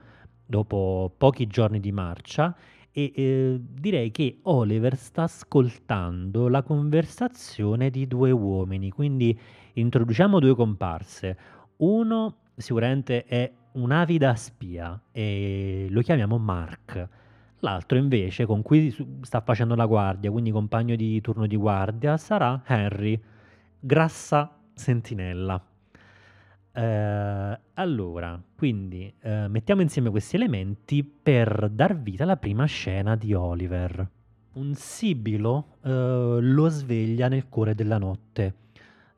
dopo 0.47 1.13
pochi 1.17 1.47
giorni 1.47 1.81
di 1.81 1.93
marcia 1.93 2.55
e 2.97 3.13
eh, 3.15 3.61
direi 3.61 4.11
che 4.11 4.39
Oliver 4.43 4.97
sta 4.97 5.25
ascoltando 5.25 6.49
la 6.49 6.63
conversazione 6.63 7.91
di 7.91 8.07
due 8.07 8.31
uomini, 8.31 8.91
quindi 8.91 9.37
introduciamo 9.73 10.39
due 10.39 10.55
comparse. 10.55 11.37
Uno 11.79 12.37
sicuramente 12.57 13.25
è 13.25 13.51
un'avida 13.73 14.37
spia 14.37 15.01
e 15.11 15.89
lo 15.91 16.01
chiamiamo 16.03 16.39
Mark. 16.39 17.09
L'altro 17.65 17.97
invece, 17.97 18.45
con 18.45 18.61
cui 18.61 18.95
sta 19.23 19.41
facendo 19.41 19.75
la 19.75 19.87
guardia, 19.87 20.31
quindi 20.31 20.51
compagno 20.51 20.97
di 20.97 21.19
turno 21.23 21.47
di 21.47 21.57
guardia, 21.57 22.19
sarà 22.19 22.63
Henry, 22.67 23.19
grassa 23.81 24.55
sentinella. 24.75 25.65
Eh, 26.73 27.61
allora, 27.73 28.39
quindi 28.55 29.11
eh, 29.19 29.49
mettiamo 29.49 29.81
insieme 29.81 30.11
questi 30.11 30.37
elementi 30.37 31.03
per 31.03 31.71
dar 31.71 31.97
vita 31.97 32.25
alla 32.25 32.37
prima 32.37 32.67
scena 32.67 33.17
di 33.17 33.33
Oliver. 33.33 34.11
Un 34.53 34.75
sibilo 34.75 35.79
eh, 35.85 36.39
lo 36.43 36.69
sveglia 36.69 37.29
nel 37.29 37.49
cuore 37.49 37.75
della 37.75 37.97
notte. 37.97 38.55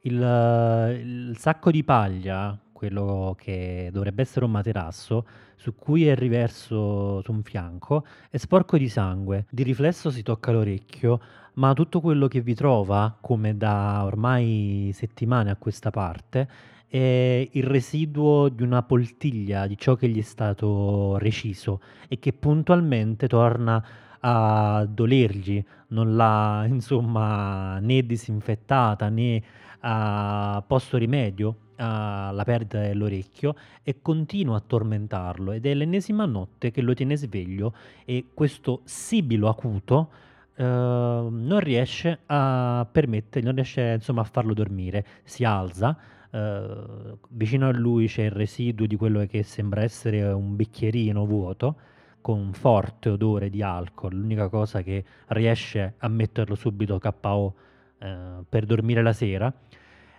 Il, 0.03 0.15
il, 0.15 1.37
sacco 1.37 1.73
di 1.73 1.83
paglia, 1.83 2.57
quello 2.77 3.35
che 3.39 3.89
dovrebbe 3.91 4.21
essere 4.21 4.45
un 4.45 4.51
materasso, 4.51 5.27
su 5.57 5.75
cui 5.75 6.07
è 6.07 6.15
riverso 6.15 7.23
su 7.23 7.33
un 7.33 7.43
fianco, 7.43 8.05
è 8.29 8.37
sporco 8.37 8.77
di 8.77 8.91
sangue. 8.91 9.47
Di 9.49 9.63
riflesso 9.63 10.11
si 10.11 10.23
tocca 10.23 10.53
l'orecchio, 10.53 11.19
ma 11.55 11.73
tutto 11.73 12.03
quello 12.03 12.29
che 12.29 12.43
vi 12.43 12.55
trova, 12.55 13.17
come 13.19 13.57
da 13.57 14.05
ormai 14.05 14.91
settimane 14.93 15.51
a 15.51 15.57
questa 15.57 15.89
parte, 15.89 16.47
è 16.87 17.49
il 17.51 17.63
residuo 17.65 18.51
di 18.51 18.63
una 18.63 18.83
poltiglia 18.83 19.67
di 19.67 19.79
ciò 19.79 19.95
che 19.95 20.09
gli 20.09 20.19
è 20.19 20.23
stato 20.23 21.17
reciso 21.17 21.81
e 22.09 22.19
che 22.19 22.35
puntualmente 22.35 23.27
torna 23.27 23.83
a 24.21 24.87
dolergli, 24.87 25.65
non 25.89 26.15
l'ha 26.15 26.67
insomma 26.69 27.79
né 27.79 28.05
disinfettata 28.05 29.09
né 29.09 29.43
ha 29.81 30.63
posto 30.67 30.97
rimedio 30.97 31.57
alla 31.77 32.45
perdita 32.45 32.81
dell'orecchio 32.81 33.55
e 33.83 34.01
continua 34.03 34.57
a 34.57 34.63
tormentarlo 34.67 35.53
ed 35.53 35.67
è 35.67 35.75
l'ennesima 35.75 36.25
notte 36.25 36.71
che 36.71 36.81
lo 36.81 36.95
tiene 36.95 37.17
sveglio 37.17 37.75
e 38.05 38.27
questo 38.35 38.81
sibilo 38.85 39.49
acuto 39.49 40.11
Uh, 40.57 41.29
non 41.29 41.61
riesce 41.61 42.21
a 42.25 42.89
permettere, 42.91 43.45
non 43.45 43.57
riesce 43.57 43.93
insomma 43.97 44.23
a 44.23 44.25
farlo 44.25 44.55
dormire, 44.55 45.05
si 45.23 45.45
alza, 45.45 45.99
Uh, 46.29 47.17
vicino 47.31 47.69
a 47.69 47.73
lui 47.73 48.09
c'è 48.09 48.25
il 48.25 48.31
residuo 48.33 48.87
di 48.87 48.97
quello 48.97 49.25
che 49.27 49.43
sembra 49.43 49.83
essere 49.83 50.23
un 50.25 50.57
bicchierino 50.57 51.25
vuoto 51.25 51.77
con 52.21 52.41
un 52.41 52.53
forte 52.53 53.11
odore 53.11 53.49
di 53.49 53.63
alcol, 53.63 54.15
l'unica 54.17 54.49
cosa 54.49 54.83
che 54.83 55.05
riesce 55.29 55.95
a 55.97 56.09
metterlo 56.09 56.57
subito 56.57 56.99
KO 56.99 57.55
uh, 58.01 58.45
per 58.49 58.67
dormire 58.67 59.01
la 59.01 59.13
sera 59.13 59.51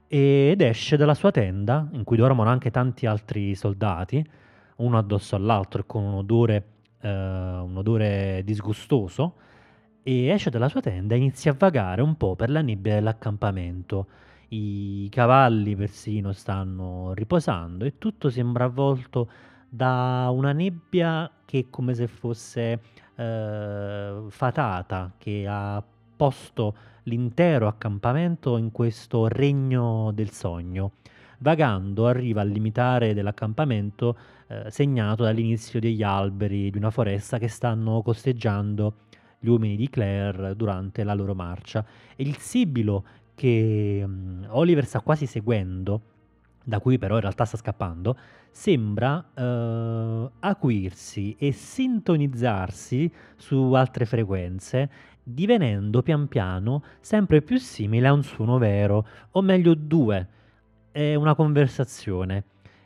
ed 0.07 0.61
esce 0.61 0.97
dalla 0.97 1.13
sua 1.13 1.31
tenda 1.31 1.87
in 1.91 2.03
cui 2.03 2.17
dormono 2.17 2.49
anche 2.49 2.71
tanti 2.71 3.05
altri 3.05 3.55
soldati, 3.55 4.25
uno 4.77 4.97
addosso 4.97 5.35
all'altro 5.35 5.85
con 5.85 6.03
un 6.03 6.13
odore, 6.13 6.65
uh, 7.01 7.07
un 7.07 7.73
odore 7.75 8.41
disgustoso 8.45 9.35
e 10.03 10.27
esce 10.27 10.49
dalla 10.49 10.69
sua 10.69 10.81
tenda 10.81 11.15
e 11.15 11.17
inizia 11.17 11.51
a 11.51 11.55
vagare 11.57 12.01
un 12.01 12.15
po' 12.15 12.35
per 12.35 12.49
la 12.49 12.61
nebbia 12.61 12.93
dell'accampamento. 12.95 14.07
I 14.49 15.09
cavalli 15.11 15.75
persino 15.75 16.31
stanno 16.31 17.13
riposando 17.13 17.83
e 17.83 17.97
tutto 17.97 18.29
sembra 18.29 18.65
avvolto 18.65 19.29
da 19.67 20.29
una 20.31 20.53
nebbia 20.53 21.29
che 21.43 21.59
è 21.59 21.65
come 21.69 21.93
se 21.93 22.07
fosse 22.07 22.79
eh, 23.15 24.23
fatata, 24.29 25.11
che 25.17 25.45
ha 25.47 25.83
posto 26.17 26.75
l'intero 27.03 27.67
accampamento 27.67 28.57
in 28.57 28.71
questo 28.71 29.27
regno 29.27 30.11
del 30.13 30.31
sogno. 30.31 30.93
Vagando 31.39 32.07
arriva 32.07 32.41
al 32.41 32.49
limitare 32.49 33.13
dell'accampamento 33.13 34.17
eh, 34.47 34.65
segnato 34.69 35.23
dall'inizio 35.23 35.79
degli 35.79 36.03
alberi 36.03 36.71
di 36.71 36.77
una 36.77 36.89
foresta 36.89 37.37
che 37.37 37.47
stanno 37.47 38.01
costeggiando 38.01 38.95
gli 39.39 39.47
uomini 39.47 39.75
di 39.75 39.89
Claire 39.89 40.55
durante 40.55 41.03
la 41.03 41.13
loro 41.13 41.35
marcia. 41.35 41.85
E 42.15 42.23
il 42.23 42.37
sibilo 42.37 43.05
che 43.35 44.01
um, 44.03 44.47
Oliver 44.49 44.85
sta 44.85 44.99
quasi 45.01 45.27
seguendo, 45.27 46.01
da 46.63 46.79
cui 46.79 46.97
però 46.97 47.15
in 47.15 47.21
realtà 47.21 47.45
sta 47.45 47.55
scappando, 47.55 48.17
sembra 48.49 49.23
uh, 49.35 50.31
acuirsi 50.39 51.35
e 51.37 51.51
sintonizzarsi 51.51 53.11
su 53.35 53.73
altre 53.73 54.05
frequenze, 54.05 54.89
divenendo 55.29 56.01
pian 56.03 56.29
piano 56.29 56.83
sempre 57.01 57.41
più 57.41 57.57
simile 57.57 58.07
a 58.07 58.13
un 58.13 58.23
suono 58.23 58.57
vero, 58.57 59.05
o 59.31 59.41
meglio 59.41 59.73
due. 59.73 60.27
È 60.89 61.15
una 61.15 61.35
conversazione. 61.35 62.43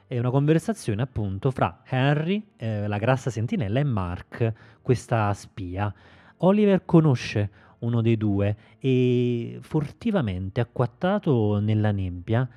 È 0.08 0.18
una 0.18 0.32
conversazione 0.32 1.04
appunto 1.04 1.52
fra 1.52 1.82
Henry, 1.86 2.44
eh, 2.58 2.88
la 2.88 2.98
grassa 2.98 3.30
sentinella, 3.30 3.80
e 3.80 3.84
Mark, 3.84 4.54
questa 4.82 5.32
spia. 5.34 5.94
Oliver 6.38 6.84
conosce 6.84 7.50
uno 7.80 8.02
dei 8.02 8.18
due, 8.18 8.56
e 8.80 9.60
furtivamente, 9.62 10.62
acquattato 10.62 11.60
nella 11.60 11.92
nebbia, 11.92 12.48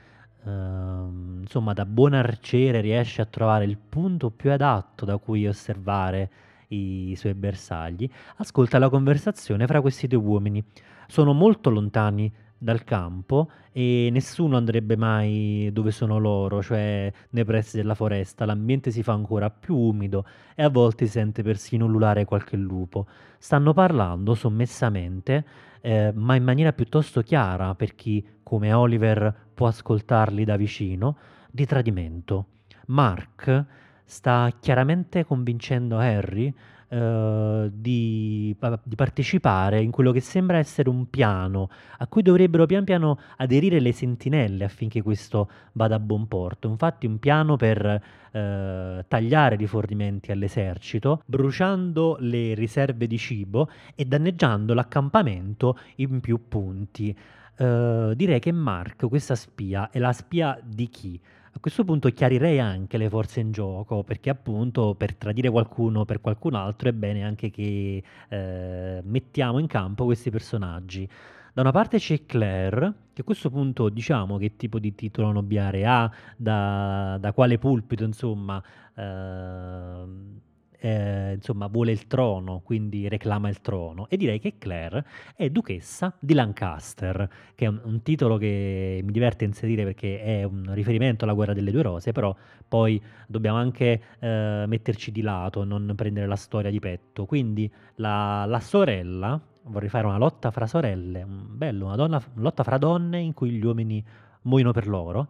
ehm, 0.44 1.40
insomma, 1.42 1.74
da 1.74 1.84
buon 1.84 2.14
arciere 2.14 2.80
riesce 2.80 3.20
a 3.20 3.26
trovare 3.26 3.64
il 3.64 3.76
punto 3.76 4.30
più 4.30 4.50
adatto 4.50 5.04
da 5.04 5.18
cui 5.18 5.46
osservare 5.46 6.30
i 6.68 7.14
suoi 7.16 7.34
bersagli, 7.34 8.08
ascolta 8.36 8.78
la 8.78 8.88
conversazione 8.88 9.66
fra 9.66 9.80
questi 9.80 10.06
due 10.06 10.18
uomini. 10.18 10.64
Sono 11.06 11.32
molto 11.32 11.70
lontani 11.70 12.32
dal 12.56 12.82
campo 12.84 13.50
e 13.72 14.08
nessuno 14.10 14.56
andrebbe 14.56 14.96
mai 14.96 15.68
dove 15.72 15.90
sono 15.90 16.18
loro, 16.18 16.62
cioè 16.62 17.12
nei 17.30 17.44
pressi 17.44 17.76
della 17.76 17.94
foresta. 17.94 18.46
L'ambiente 18.46 18.90
si 18.90 19.02
fa 19.02 19.12
ancora 19.12 19.50
più 19.50 19.76
umido 19.76 20.24
e 20.54 20.62
a 20.62 20.70
volte 20.70 21.04
si 21.04 21.12
sente 21.12 21.42
persino 21.42 21.84
ululare 21.84 22.24
qualche 22.24 22.56
lupo. 22.56 23.06
Stanno 23.38 23.74
parlando 23.74 24.34
sommessamente, 24.34 25.44
eh, 25.82 26.12
ma 26.14 26.34
in 26.36 26.44
maniera 26.44 26.72
piuttosto 26.72 27.20
chiara 27.20 27.74
per 27.74 27.94
chi, 27.94 28.26
come 28.42 28.72
Oliver, 28.72 29.34
può 29.52 29.66
ascoltarli 29.66 30.44
da 30.44 30.56
vicino, 30.56 31.16
di 31.50 31.66
tradimento. 31.66 32.46
Mark 32.86 33.66
sta 34.04 34.52
chiaramente 34.60 35.24
convincendo 35.24 35.98
Harry 35.98 36.52
eh, 36.94 37.70
di, 37.72 38.54
di, 38.82 38.94
partecipare 38.94 39.80
in 39.80 39.90
quello 39.90 40.12
che 40.12 40.20
sembra 40.20 40.58
essere 40.58 40.88
un 40.88 41.10
piano 41.10 41.68
a 41.98 42.06
cui 42.06 42.22
dovrebbero 42.22 42.66
pian 42.66 42.84
piano 42.84 43.18
aderire 43.38 43.80
le 43.80 43.92
sentinelle 43.92 44.64
affinché 44.64 45.02
questo 45.02 45.50
vada 45.72 45.96
a 45.96 45.98
buon 45.98 46.28
porto. 46.28 46.68
Infatti 46.68 47.06
un 47.06 47.18
piano 47.18 47.56
per 47.56 47.84
eh, 48.30 49.04
tagliare 49.08 49.56
rifornimenti 49.56 50.30
all'esercito, 50.30 51.22
bruciando 51.26 52.16
le 52.20 52.54
riserve 52.54 53.06
di 53.06 53.18
cibo 53.18 53.68
e 53.94 54.04
danneggiando 54.04 54.74
l'accampamento 54.74 55.78
in 55.96 56.20
più 56.20 56.46
punti. 56.48 57.16
Uh, 57.56 58.14
direi 58.14 58.40
che 58.40 58.50
Mark, 58.50 59.06
questa 59.08 59.36
spia, 59.36 59.88
è 59.90 60.00
la 60.00 60.12
spia 60.12 60.58
di 60.60 60.88
chi? 60.88 61.20
A 61.56 61.60
questo 61.60 61.84
punto 61.84 62.08
chiarirei 62.10 62.58
anche 62.58 62.98
le 62.98 63.08
forze 63.08 63.38
in 63.38 63.52
gioco, 63.52 64.02
perché 64.02 64.28
appunto 64.28 64.94
per 64.96 65.14
tradire 65.14 65.50
qualcuno 65.50 66.04
per 66.04 66.20
qualcun 66.20 66.54
altro 66.54 66.88
è 66.88 66.92
bene 66.92 67.22
anche 67.24 67.48
che 67.50 68.02
eh, 68.28 69.00
mettiamo 69.04 69.60
in 69.60 69.68
campo 69.68 70.04
questi 70.04 70.30
personaggi. 70.30 71.08
Da 71.52 71.60
una 71.60 71.70
parte 71.70 71.98
c'è 71.98 72.26
Claire, 72.26 72.92
che 73.12 73.20
a 73.20 73.24
questo 73.24 73.50
punto 73.50 73.88
diciamo 73.88 74.36
che 74.36 74.56
tipo 74.56 74.80
di 74.80 74.96
titolo 74.96 75.30
nobiliare 75.30 75.86
ha, 75.86 76.10
da, 76.36 77.18
da 77.20 77.32
quale 77.32 77.58
pulpito 77.58 78.02
insomma... 78.04 78.62
Eh, 78.94 80.52
eh, 80.84 81.32
insomma, 81.36 81.66
vuole 81.68 81.92
il 81.92 82.06
trono, 82.06 82.60
quindi 82.62 83.08
reclama 83.08 83.48
il 83.48 83.62
trono. 83.62 84.06
E 84.10 84.18
direi 84.18 84.38
che 84.38 84.58
Claire 84.58 85.06
è 85.34 85.48
duchessa 85.48 86.14
di 86.20 86.34
Lancaster, 86.34 87.26
che 87.54 87.64
è 87.64 87.68
un, 87.68 87.80
un, 87.84 88.02
titolo 88.02 88.36
che 88.36 89.00
mi 89.02 89.10
diverte 89.10 89.46
inserire 89.46 89.84
perché 89.84 90.20
è 90.20 90.42
un 90.42 90.74
riferimento 90.74 91.24
alla 91.24 91.32
guerra 91.32 91.54
delle 91.54 91.70
due 91.70 91.80
rose, 91.80 92.12
però 92.12 92.36
poi 92.68 93.02
dobbiamo 93.26 93.56
anche 93.56 94.02
eh, 94.18 94.64
metterci 94.66 95.10
di 95.10 95.22
lato, 95.22 95.64
non 95.64 95.90
prendere 95.96 96.26
la 96.26 96.36
storia 96.36 96.70
di 96.70 96.80
petto. 96.80 97.24
Quindi 97.24 97.72
la, 97.94 98.44
la 98.44 98.60
sorella, 98.60 99.40
vorrei 99.62 99.88
fare 99.88 100.06
una 100.06 100.18
lotta 100.18 100.50
fra 100.50 100.66
sorelle, 100.66 101.24
bello, 101.26 101.86
una, 101.86 101.96
donna, 101.96 102.22
una 102.34 102.42
lotta 102.42 102.62
fra 102.62 102.76
donne 102.76 103.20
in 103.20 103.32
cui 103.32 103.52
gli 103.52 103.64
uomini 103.64 104.04
muoiono 104.42 104.72
per 104.72 104.86
loro. 104.86 105.28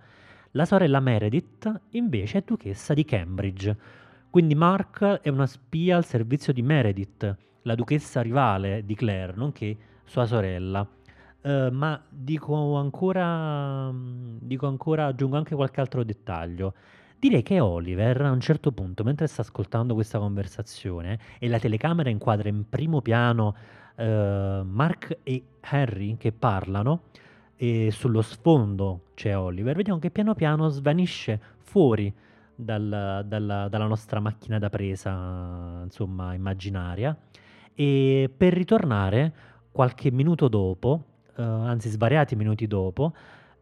La 0.50 0.64
sorella 0.64 0.98
Meredith 0.98 1.82
invece 1.90 2.38
è 2.38 2.42
duchessa 2.44 2.92
di 2.92 3.04
Cambridge 3.04 4.02
quindi 4.34 4.56
Mark 4.56 5.20
è 5.20 5.28
una 5.28 5.46
spia 5.46 5.96
al 5.96 6.04
servizio 6.04 6.52
di 6.52 6.60
Meredith, 6.60 7.36
la 7.62 7.76
duchessa 7.76 8.20
rivale 8.20 8.84
di 8.84 8.96
Claire, 8.96 9.32
nonché 9.36 9.76
sua 10.02 10.26
sorella. 10.26 10.84
Uh, 11.40 11.68
ma 11.70 12.02
dico 12.08 12.74
ancora, 12.74 13.92
dico 13.94 14.66
ancora, 14.66 15.06
aggiungo 15.06 15.36
anche 15.36 15.54
qualche 15.54 15.80
altro 15.80 16.02
dettaglio. 16.02 16.74
Direi 17.16 17.44
che 17.44 17.60
Oliver 17.60 18.22
a 18.22 18.32
un 18.32 18.40
certo 18.40 18.72
punto, 18.72 19.04
mentre 19.04 19.28
sta 19.28 19.42
ascoltando 19.42 19.94
questa 19.94 20.18
conversazione 20.18 21.16
e 21.38 21.46
la 21.46 21.60
telecamera 21.60 22.10
inquadra 22.10 22.48
in 22.48 22.68
primo 22.68 23.00
piano 23.02 23.54
uh, 23.94 24.02
Mark 24.02 25.18
e 25.22 25.44
Harry 25.60 26.16
che 26.16 26.32
parlano, 26.32 27.02
e 27.54 27.92
sullo 27.92 28.20
sfondo 28.20 29.10
c'è 29.14 29.38
Oliver, 29.38 29.76
vediamo 29.76 30.00
che 30.00 30.10
piano 30.10 30.34
piano 30.34 30.66
svanisce 30.70 31.40
fuori 31.58 32.12
dal, 32.54 33.24
dalla, 33.26 33.68
dalla 33.68 33.86
nostra 33.86 34.20
macchina 34.20 34.58
da 34.58 34.70
presa, 34.70 35.80
insomma, 35.84 36.34
immaginaria, 36.34 37.16
e 37.74 38.30
per 38.34 38.52
ritornare 38.52 39.32
qualche 39.70 40.10
minuto 40.10 40.48
dopo, 40.48 41.04
eh, 41.36 41.42
anzi 41.42 41.88
svariati 41.88 42.36
minuti 42.36 42.66
dopo, 42.66 43.12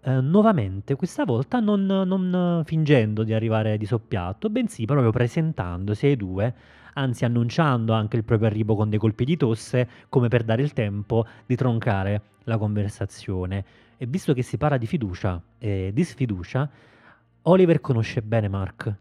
eh, 0.05 0.21
nuovamente, 0.21 0.97
questa 0.97 1.25
volta 1.25 1.61
non, 1.61 1.87
non, 1.87 2.63
fingendo 2.65 3.23
di 3.23 3.33
arrivare 3.33 3.79
di 3.79 3.87
soppiatto, 3.87 4.51
bensì 4.51 4.85
proprio 4.85 5.11
presentandosi 5.11 6.07
ai 6.07 6.17
due, 6.17 6.55
anzi 6.95 7.25
annunciando 7.25 7.93
anche 7.93 8.17
il 8.17 8.25
proprio 8.25 8.49
arrivo 8.49 8.75
con 8.75 8.91
dei 8.91 8.99
colpi 8.99 9.25
di 9.25 9.37
tosse, 9.37 9.89
come 10.09 10.29
per 10.29 10.43
dare 10.43 10.63
il 10.63 10.73
tempo 10.73 11.25
di 11.47 11.57
troncare 11.57 12.23
la 12.45 12.59
conversazione. 12.59 13.65
E 13.97 14.07
visto 14.07 14.35
che 14.35 14.43
si 14.43 14.59
parla 14.59 14.77
di 14.77 14.87
fiducia 14.87 15.41
e 15.59 15.93
di 15.95 16.05
sfiducia, 16.05 16.69
Oliver 17.43 17.81
conosce 17.81 18.23
bene 18.23 18.49
Mark. 18.49 18.95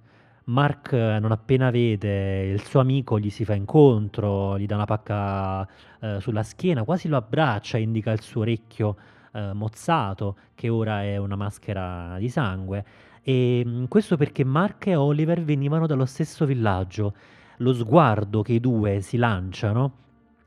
Mark 0.46 0.92
eh, 0.94 1.20
non 1.20 1.32
appena 1.32 1.70
vede 1.70 2.48
il 2.48 2.64
suo 2.64 2.80
amico 2.80 3.20
gli 3.20 3.30
si 3.30 3.46
fa 3.46 3.54
incontro, 3.54 4.58
gli 4.58 4.66
dà 4.66 4.76
una 4.76 4.86
pacca 4.86 5.68
eh, 6.00 6.20
sulla 6.20 6.42
schiena, 6.42 6.84
quasi 6.84 7.08
lo 7.08 7.18
abbraccia, 7.18 7.78
indica 7.78 8.12
il 8.12 8.22
suo 8.22 8.42
orecchio 8.42 8.96
eh, 9.34 9.54
mozzato, 9.54 10.38
che 10.56 10.70
ora 10.70 11.04
è 11.04 11.18
una 11.18 11.36
maschera 11.36 12.18
di 12.18 12.30
sangue. 12.30 12.84
E 13.22 13.64
mm, 13.66 13.86
questo 13.86 14.18
perché 14.18 14.44
Mark 14.44 14.88
e 14.88 14.96
Oliver 14.96 15.44
venivano 15.44 15.86
dallo 15.86 16.06
stesso 16.06 16.46
villaggio. 16.46 17.14
Lo 17.58 17.74
sguardo 17.74 18.42
che 18.42 18.54
i 18.54 18.60
due 18.60 19.02
si 19.02 19.18
lanciano 19.18 20.00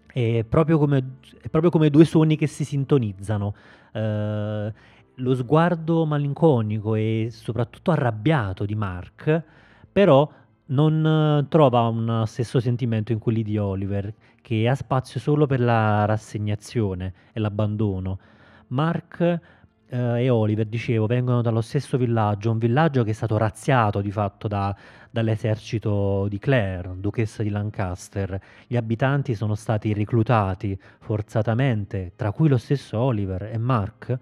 è 0.07 0.45
proprio 0.49 0.79
come, 0.79 1.19
è 1.41 1.49
proprio 1.49 1.71
come 1.71 1.91
due 1.91 2.05
suoni 2.05 2.37
che 2.37 2.49
si 2.49 2.65
sintonizzano. 2.65 3.55
Uh, 3.93 4.73
lo 5.17 5.35
sguardo 5.35 6.05
malinconico 6.05 6.95
e 6.95 7.29
soprattutto 7.31 7.91
arrabbiato 7.91 8.65
di 8.65 8.75
Mark, 8.75 9.43
però 9.93 10.29
non 10.67 11.07
eh, 11.07 11.49
trova 11.49 11.81
un 11.89 12.25
stesso 12.27 12.61
sentimento 12.61 13.13
in 13.13 13.19
quelli 13.19 13.43
di 13.43 13.59
Oliver, 13.59 14.13
che 14.41 14.69
ha 14.69 14.75
spazio 14.75 15.21
solo 15.21 15.47
per 15.47 15.61
la 15.61 16.05
rassegnazione 16.05 17.13
e 17.33 17.41
l'abbandono. 17.41 18.19
Mark 18.69 19.21
eh, 19.21 20.23
e 20.25 20.29
Oliver, 20.31 20.67
dicevo, 20.67 21.07
vengono 21.07 21.43
dallo 21.43 21.61
stesso 21.61 21.97
villaggio, 21.97 22.51
un 22.51 22.59
villaggio 22.59 23.05
che 23.05 23.11
è 23.11 23.15
stato 23.15 23.37
razziato 23.37 24.01
di 24.01 24.11
fatto 24.11 24.49
da, 24.49 24.75
dall'esercito 25.11 26.27
di 26.29 26.39
Claire, 26.39 26.95
duchessa 26.97 27.43
di 27.43 27.51
Lancaster. 27.51 28.41
Gli 28.67 28.77
abitanti 28.77 29.35
sono 29.35 29.55
stati 29.55 29.93
reclutati 29.93 30.79
forzatamente, 30.99 32.13
tra 32.17 32.33
cui 32.33 32.49
lo 32.49 32.59
stesso 32.59 32.99
Oliver 32.99 33.51
e 33.53 33.59
Mark, 33.59 34.19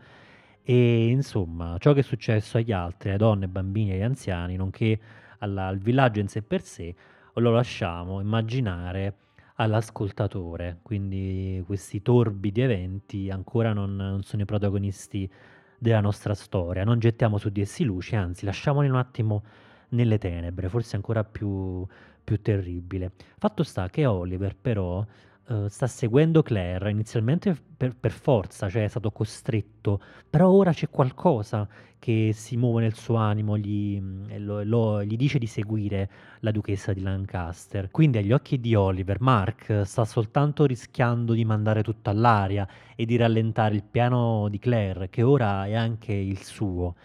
e 0.64 1.08
insomma, 1.08 1.76
ciò 1.78 1.92
che 1.92 2.00
è 2.00 2.02
successo 2.02 2.56
agli 2.58 2.72
altri, 2.72 3.10
alle 3.10 3.18
donne, 3.18 3.44
ai 3.46 3.50
bambini 3.50 3.90
e 3.90 3.94
agli 3.94 4.02
anziani, 4.02 4.56
nonché 4.56 4.98
alla, 5.38 5.66
al 5.66 5.78
villaggio 5.78 6.20
in 6.20 6.28
sé 6.28 6.42
per 6.42 6.62
sé, 6.62 6.94
lo 7.34 7.50
lasciamo 7.50 8.20
immaginare 8.20 9.16
all'ascoltatore. 9.56 10.78
Quindi 10.82 11.62
questi 11.66 12.02
torbi 12.02 12.52
di 12.52 12.60
eventi 12.60 13.30
ancora 13.30 13.72
non, 13.72 13.96
non 13.96 14.22
sono 14.22 14.42
i 14.42 14.46
protagonisti 14.46 15.30
della 15.78 16.00
nostra 16.00 16.34
storia. 16.34 16.84
Non 16.84 16.98
gettiamo 17.00 17.38
su 17.38 17.48
di 17.48 17.60
essi 17.60 17.82
luce, 17.84 18.16
anzi 18.16 18.44
lasciamoli 18.44 18.88
un 18.88 18.96
attimo 18.96 19.42
nelle 19.90 20.18
tenebre, 20.18 20.68
forse 20.68 20.96
ancora 20.96 21.24
più, 21.24 21.84
più 22.22 22.40
terribile. 22.40 23.12
Fatto 23.38 23.62
sta 23.64 23.88
che 23.88 24.06
Oliver 24.06 24.56
però 24.56 25.04
uh, 25.52 25.68
sta 25.68 25.86
seguendo 25.86 26.42
Claire, 26.42 26.90
inizialmente 26.90 27.56
per, 27.76 27.94
per, 27.94 28.10
forza, 28.10 28.68
cioè 28.68 28.84
è 28.84 28.88
stato 28.88 29.10
costretto, 29.10 30.00
però 30.28 30.48
ora 30.48 30.72
c'è 30.72 30.88
qualcosa 30.88 31.68
che 31.98 32.32
si 32.34 32.56
muove 32.56 32.82
nel 32.82 32.94
suo 32.94 33.14
animo, 33.16 33.56
gli, 33.56 34.02
lo, 34.38 34.64
lo, 34.64 35.04
gli 35.04 35.16
dice 35.16 35.38
di 35.38 35.46
seguire 35.46 36.10
la 36.40 36.50
duchessa 36.50 36.92
di 36.92 37.00
Lancaster. 37.00 37.90
Quindi 37.92 38.18
agli 38.18 38.32
occhi 38.32 38.58
di 38.58 38.74
Oliver, 38.74 39.20
Mark 39.20 39.82
sta 39.84 40.04
soltanto 40.04 40.66
rischiando 40.66 41.32
di 41.32 41.44
mandare 41.44 41.84
tutto 41.84 42.10
all'aria 42.10 42.66
e 42.96 43.04
di 43.04 43.16
rallentare 43.16 43.76
il 43.76 43.84
piano 43.88 44.48
di 44.48 44.58
Claire, 44.58 45.10
che 45.10 45.22
ora 45.22 45.66
è 45.66 45.74
anche 45.74 46.12
il 46.12 46.42
suo. 46.42 46.96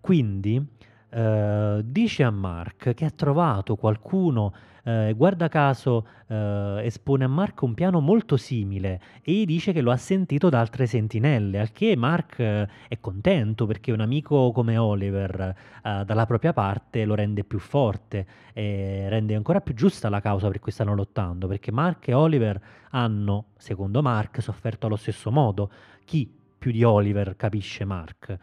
Quindi 0.00 0.62
eh, 1.08 1.80
dice 1.82 2.22
a 2.24 2.30
Mark 2.30 2.92
che 2.92 3.04
ha 3.04 3.10
trovato 3.10 3.76
qualcuno 3.76 4.52
eh, 4.84 5.14
guarda 5.16 5.48
caso 5.48 6.06
eh, 6.28 6.80
espone 6.84 7.24
a 7.24 7.28
Mark 7.28 7.62
un 7.62 7.74
piano 7.74 8.00
molto 8.00 8.36
simile 8.36 9.00
e 9.22 9.44
dice 9.46 9.72
che 9.72 9.80
lo 9.80 9.90
ha 9.90 9.96
sentito 9.96 10.48
da 10.48 10.60
altre 10.60 10.86
sentinelle, 10.86 11.58
al 11.58 11.72
che 11.72 11.96
Mark 11.96 12.38
eh, 12.38 12.68
è 12.88 13.00
contento 13.00 13.66
perché 13.66 13.92
un 13.92 14.00
amico 14.00 14.52
come 14.52 14.76
Oliver 14.76 15.54
eh, 15.82 16.04
dalla 16.04 16.26
propria 16.26 16.52
parte 16.52 17.04
lo 17.04 17.14
rende 17.14 17.44
più 17.44 17.58
forte 17.58 18.26
e 18.52 19.08
rende 19.08 19.34
ancora 19.34 19.60
più 19.60 19.74
giusta 19.74 20.08
la 20.08 20.20
causa 20.20 20.48
per 20.48 20.60
cui 20.60 20.72
stanno 20.72 20.94
lottando, 20.94 21.46
perché 21.46 21.72
Mark 21.72 22.08
e 22.08 22.14
Oliver 22.14 22.60
hanno, 22.90 23.46
secondo 23.56 24.02
Mark, 24.02 24.42
sofferto 24.42 24.86
allo 24.86 24.96
stesso 24.96 25.30
modo. 25.30 25.70
Chi 26.04 26.30
più 26.58 26.70
di 26.70 26.84
Oliver 26.84 27.36
capisce 27.36 27.84
Mark? 27.84 28.38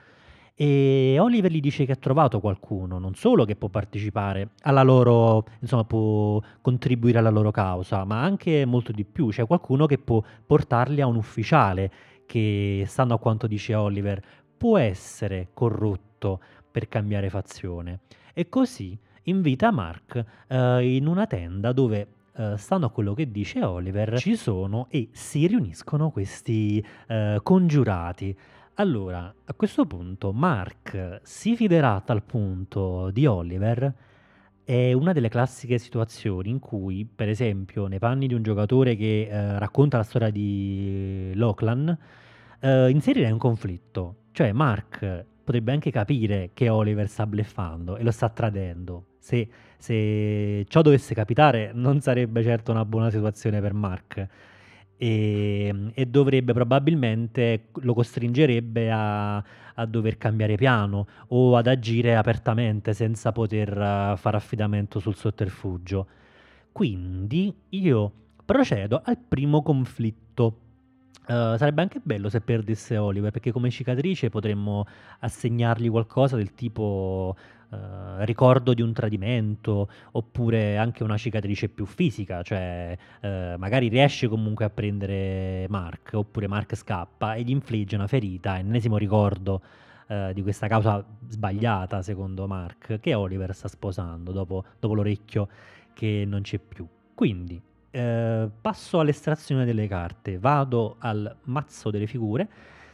E 0.62 1.17
Oliver 1.17 1.52
gli 1.52 1.60
dice 1.60 1.86
che 1.86 1.93
ha 1.93 1.95
trovato 1.95 2.39
qualcuno, 2.39 3.00
non 3.00 3.15
solo 3.15 3.45
che 3.45 3.56
può 3.56 3.67
partecipare 3.69 4.50
alla 4.62 4.84
loro, 4.84 5.43
insomma, 5.60 5.86
può 5.86 6.39
contribuire 6.62 7.17
alla 7.17 7.32
loro 7.32 7.50
causa, 7.50 8.06
ma 8.06 8.21
anche 8.21 8.63
molto 8.65 8.91
di 8.91 9.04
più. 9.04 9.30
C'è 9.30 9.47
qualcuno 9.47 9.88
che 9.88 9.97
può 9.97 10.24
portarli 10.45 11.02
a 11.02 11.08
un 11.08 11.15
ufficiale 11.15 11.91
che, 12.28 12.84
stando 12.86 13.15
a 13.15 13.17
quanto 13.17 13.47
dice 13.47 13.74
Oliver, 13.74 14.21
può 14.56 14.78
essere 14.78 15.47
corrotto 15.52 16.39
per 16.69 16.88
cambiare 16.88 17.32
fazione. 17.32 18.02
E 18.32 18.47
così 18.47 18.95
invita 19.24 19.71
Mark 19.71 20.24
eh, 20.47 20.95
in 20.95 21.08
una 21.08 21.26
tenda 21.26 21.71
dove 21.71 22.08
Uh, 22.34 22.56
stando 22.56 22.86
a 22.86 22.89
quello 22.89 23.13
che 23.13 23.30
dice 23.30 23.62
Oliver, 23.62 24.17
ci 24.17 24.38
sono 24.38 24.88
e 24.89 25.10
si 25.12 25.47
riuniscono 25.47 26.12
questi 26.12 26.82
uh, 27.10 27.43
congiurati. 27.43 28.34
Allora, 28.75 29.34
a 29.45 29.53
questo 29.53 29.86
punto 29.86 30.31
Mark 30.31 31.19
si 31.23 31.55
fiderà 31.55 31.95
a 31.95 32.01
tal 32.01 32.23
punto 32.23 33.12
di 33.12 33.25
Oliver 33.25 33.93
è 34.63 34.93
una 34.93 35.12
delle 35.12 35.27
classiche 35.27 35.77
situazioni 35.77 36.49
in 36.49 36.60
cui, 36.60 37.05
per 37.05 37.27
esempio, 37.27 37.88
nei 37.88 37.99
panni 37.99 38.27
di 38.27 38.34
un 38.34 38.41
giocatore 38.41 38.95
che 38.95 39.27
eh, 39.29 39.60
racconta 39.60 39.97
la 39.97 40.03
storia 40.03 40.29
di 40.29 41.31
Lockland, 41.36 41.95
eh, 42.62 42.89
inserirei 42.89 43.31
un 43.31 43.38
conflitto. 43.38 44.15
Cioè, 44.31 44.53
Mark 44.53 45.25
potrebbe 45.43 45.73
anche 45.73 45.91
capire 45.91 46.51
che 46.53 46.69
Oliver 46.69 47.10
sta 47.10 47.27
bleffando 47.27 47.97
e 47.97 48.03
lo 48.03 48.12
sta 48.12 48.29
tradendo. 48.29 49.07
Se, 49.19 49.47
se 49.77 50.65
ciò 50.67 50.81
dovesse 50.81 51.13
capitare, 51.13 51.71
non 51.73 51.99
sarebbe 51.99 52.41
certo 52.41 52.71
una 52.71 52.86
buona 52.86 53.10
situazione 53.10 53.60
per 53.60 53.73
Mark 53.73 54.27
e, 55.03 55.73
e 55.95 56.05
dovrebbe 56.05 56.53
probabilmente 56.53 57.69
lo 57.81 57.95
costringerebbe 57.95 58.91
a, 58.91 59.37
a, 59.37 59.85
dover 59.87 60.19
cambiare 60.19 60.55
piano 60.57 61.07
o 61.29 61.57
ad 61.57 61.65
agire 61.65 62.15
apertamente 62.15 62.93
senza 62.93 63.31
poter 63.31 63.75
uh, 63.75 64.15
fare 64.15 64.37
affidamento 64.37 64.99
sul 64.99 65.15
sotterfugio. 65.15 66.05
Quindi 66.71 67.51
io 67.69 68.11
procedo 68.45 69.01
al 69.03 69.17
primo 69.17 69.63
conflitto. 69.63 70.57
Uh, 71.21 71.57
sarebbe 71.57 71.81
anche 71.81 71.99
bello 72.03 72.29
se 72.29 72.41
perdesse 72.41 72.95
Oliver, 72.97 73.31
perché 73.31 73.51
come 73.51 73.71
cicatrice 73.71 74.29
potremmo 74.29 74.85
assegnargli 75.21 75.89
qualcosa 75.89 76.35
del 76.35 76.53
tipo 76.53 77.35
eh, 77.71 78.25
ricordo 78.25 78.73
di 78.73 78.81
un 78.81 78.91
tradimento 78.91 79.89
oppure 80.12 80.77
anche 80.77 81.03
una 81.03 81.17
cicatrice 81.17 81.69
più 81.69 81.86
fisica, 81.86 82.43
cioè 82.43 82.97
uh, 83.21 83.27
magari 83.57 83.88
riesce 83.88 84.27
comunque 84.27 84.65
a 84.65 84.69
prendere 84.69 85.67
Mark 85.69 86.12
oppure 86.13 86.47
Mark 86.47 86.75
scappa 86.75 87.36
e 87.36 87.43
gli 87.43 87.49
infligge 87.49 87.95
una 87.95 88.07
ferita, 88.07 88.57
ennesimo 88.57 88.97
ricordo 88.97 89.62
uh, 90.07 90.34
di 90.34 90.41
questa 90.41 90.67
causa 90.67 91.01
sbagliata 91.29 92.01
secondo 92.01 92.45
Mark 92.45 92.99
che 92.99 93.13
Oliver 93.13 93.55
sta 93.55 93.69
sposando 93.69 94.34
dopo, 94.34 94.65
dopo 94.77 94.93
l'orecchio 94.93 95.47
che 95.93 96.25
non 96.27 96.41
c'è 96.41 96.60
più. 96.60 96.86
Quindi 97.13 97.62
passo 97.91 99.01
all'estrazione 99.01 99.65
delle 99.65 99.86
carte, 99.86 100.39
vado 100.39 100.95
al 100.99 101.36
mazzo 101.43 101.89
delle 101.89 102.07
figure 102.07 102.47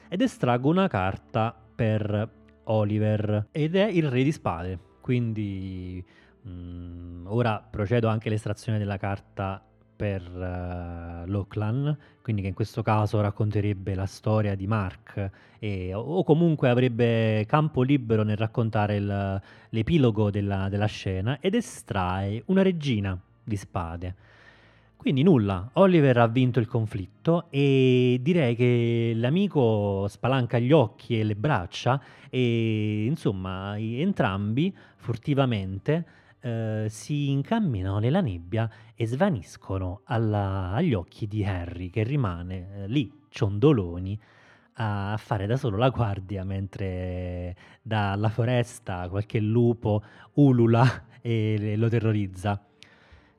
ed 0.10 0.22
estraggo 0.22 0.70
una 0.70 0.88
carta 0.88 1.56
per 1.76 2.28
Oliver 2.68 3.48
ed 3.52 3.76
è 3.76 3.86
il 3.86 4.10
re 4.10 4.24
di 4.24 4.32
spade. 4.32 4.80
Quindi 5.02 6.04
mh, 6.42 6.50
mm, 6.50 7.26
ora 7.28 7.60
procedo 7.60 8.08
anche 8.08 8.28
all'estrazione 8.30 8.78
della 8.78 8.98
carta 8.98 9.62
per 9.98 10.22
uh, 10.22 11.28
Loclan, 11.28 11.98
quindi 12.22 12.44
che 12.44 12.50
in 12.50 12.54
questo 12.54 12.84
caso 12.84 13.20
racconterebbe 13.20 13.96
la 13.96 14.06
storia 14.06 14.54
di 14.56 14.68
Mark 14.68 15.32
e, 15.58 15.92
o 15.94 16.24
comunque 16.24 16.70
avrebbe 16.70 17.44
campo 17.48 17.82
libero 17.82 18.22
nel 18.22 18.38
raccontare 18.38 18.98
il, 18.98 19.42
l'epilogo 19.70 20.30
della, 20.30 20.70
della 20.70 20.86
scena 20.86 21.40
ed 21.42 21.56
estrae 21.56 22.44
una 22.46 22.62
regina 22.62 23.20
di 23.44 23.58
spade. 23.58 24.16
Quindi 24.98 25.24
nulla, 25.24 25.70
Oliver 25.74 26.18
ha 26.18 26.28
vinto 26.28 26.60
il 26.60 26.68
conflitto 26.68 27.46
e 27.50 28.20
direi 28.22 28.56
che 28.56 29.14
l'amico 29.16 30.08
spalanca 30.10 30.60
gli 30.60 30.74
occhi 30.74 31.20
e 31.20 31.24
le 31.24 31.36
braccia 31.36 32.02
e 32.30 33.06
insomma 33.06 33.78
entrambi 33.78 34.76
furtivamente 34.98 36.06
eh, 36.42 36.88
si 36.90 37.30
incamminano 37.30 38.00
nella 38.00 38.22
nebbia 38.22 38.70
e 38.96 39.06
svaniscono 39.06 40.02
alla, 40.06 40.72
agli 40.74 40.94
occhi 40.94 41.28
di 41.28 41.46
Harry 41.46 41.90
che 41.90 42.04
rimane 42.04 42.68
eh, 42.74 42.88
lì 42.88 43.10
ciondoloni 43.30 44.20
a 44.80 45.16
fare 45.18 45.46
da 45.46 45.58
solo 45.58 45.78
la 45.78 45.90
guardia 45.90 46.44
mentre 46.44 47.56
dalla 47.82 48.30
foresta 48.30 49.08
qualche 49.10 49.40
lupo 49.40 50.04
ulula 50.34 51.06
e 51.22 51.76
lo 51.78 51.88
terrorizza. 51.88 52.62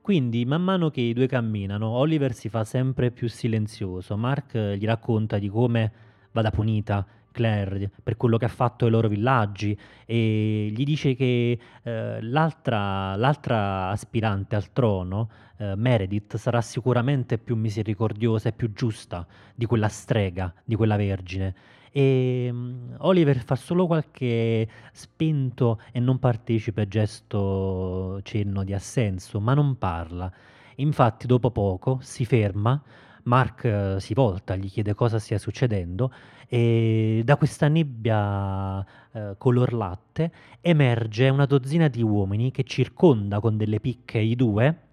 Quindi, 0.09 0.43
man 0.43 0.63
mano 0.63 0.89
che 0.89 1.01
i 1.01 1.13
due 1.13 1.27
camminano, 1.27 1.87
Oliver 1.89 2.33
si 2.33 2.49
fa 2.49 2.63
sempre 2.63 3.11
più 3.11 3.29
silenzioso. 3.29 4.17
Mark 4.17 4.57
gli 4.57 4.83
racconta 4.83 5.37
di 5.37 5.49
come 5.49 5.91
vada 6.31 6.49
punita 6.49 7.05
Claire 7.39 7.89
per 8.03 8.17
quello 8.17 8.37
che 8.37 8.43
ha 8.43 8.49
fatto 8.49 8.83
ai 8.83 8.91
loro 8.91 9.07
villaggi 9.07 9.77
e 10.05 10.69
gli 10.75 10.83
dice 10.83 11.15
che 11.15 11.57
eh, 11.83 12.21
l'altra, 12.21 13.15
l'altra, 13.15 13.87
aspirante 13.87 14.57
al 14.57 14.73
trono, 14.73 15.29
eh, 15.57 15.73
Meredith, 15.75 16.35
sarà 16.35 16.59
sicuramente 16.59 17.37
più 17.37 17.55
misericordiosa 17.55 18.49
e 18.49 18.51
più 18.51 18.73
giusta 18.73 19.25
di 19.55 19.65
quella 19.65 19.87
strega, 19.87 20.53
di 20.65 20.75
quella 20.75 20.97
vergine 20.97 21.55
e 21.91 22.49
um, 22.51 22.95
Oliver 22.99 23.37
fa 23.37 23.55
solo 23.55 23.87
qualche 23.87 24.67
spento 24.91 25.79
e 25.91 25.99
non 25.99 26.19
partecipe 26.19 26.87
gesto 26.87 28.19
cenno 28.23 28.63
di 28.63 28.73
assenso, 28.73 29.39
ma 29.39 29.53
non 29.53 29.77
parla. 29.77 30.31
Infatti 30.75 31.25
dopo 31.25 31.51
poco 31.51 31.97
si 32.01 32.25
ferma, 32.25 32.79
Mark 33.23 33.63
uh, 33.63 33.99
si 33.99 34.13
volta, 34.13 34.55
gli 34.55 34.69
chiede 34.69 34.93
cosa 34.93 35.19
stia 35.19 35.37
succedendo 35.37 36.11
e 36.47 37.21
da 37.23 37.35
questa 37.37 37.67
nebbia 37.67 38.79
uh, 38.79 39.37
color 39.37 39.73
latte 39.73 40.31
emerge 40.61 41.29
una 41.29 41.45
dozzina 41.45 41.87
di 41.87 42.01
uomini 42.01 42.51
che 42.51 42.63
circonda 42.63 43.39
con 43.39 43.57
delle 43.57 43.79
picche 43.79 44.19
i 44.19 44.35
due 44.35 44.87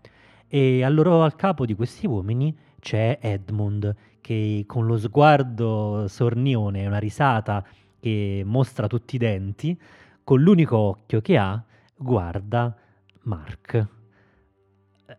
e 0.48 0.84
al, 0.84 0.98
al 0.98 1.34
capo 1.34 1.64
di 1.64 1.74
questi 1.74 2.06
uomini 2.06 2.56
c'è 2.78 3.18
Edmund 3.20 3.94
che 4.20 4.64
con 4.66 4.86
lo 4.86 4.98
sguardo 4.98 6.06
sornione 6.08 6.82
e 6.82 6.86
una 6.86 6.98
risata 6.98 7.64
che 8.00 8.42
mostra 8.44 8.86
tutti 8.86 9.16
i 9.16 9.18
denti, 9.18 9.78
con 10.22 10.40
l'unico 10.40 10.76
occhio 10.76 11.20
che 11.20 11.36
ha, 11.36 11.62
guarda 11.96 12.76
Mark. 13.22 13.88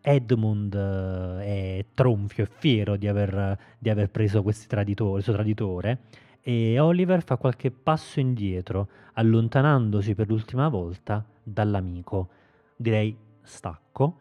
Edmund 0.00 0.74
eh, 0.74 1.78
è 1.78 1.84
tronfio 1.94 2.44
e 2.44 2.48
fiero 2.50 2.96
di 2.96 3.08
aver, 3.08 3.58
di 3.78 3.90
aver 3.90 4.10
preso 4.10 4.42
questo 4.42 4.66
traditore, 4.66 5.98
e 6.40 6.78
Oliver 6.78 7.22
fa 7.22 7.36
qualche 7.36 7.70
passo 7.70 8.20
indietro, 8.20 8.88
allontanandosi 9.14 10.14
per 10.14 10.28
l'ultima 10.28 10.68
volta 10.68 11.24
dall'amico. 11.42 12.28
Direi 12.76 13.16
stacco. 13.42 14.20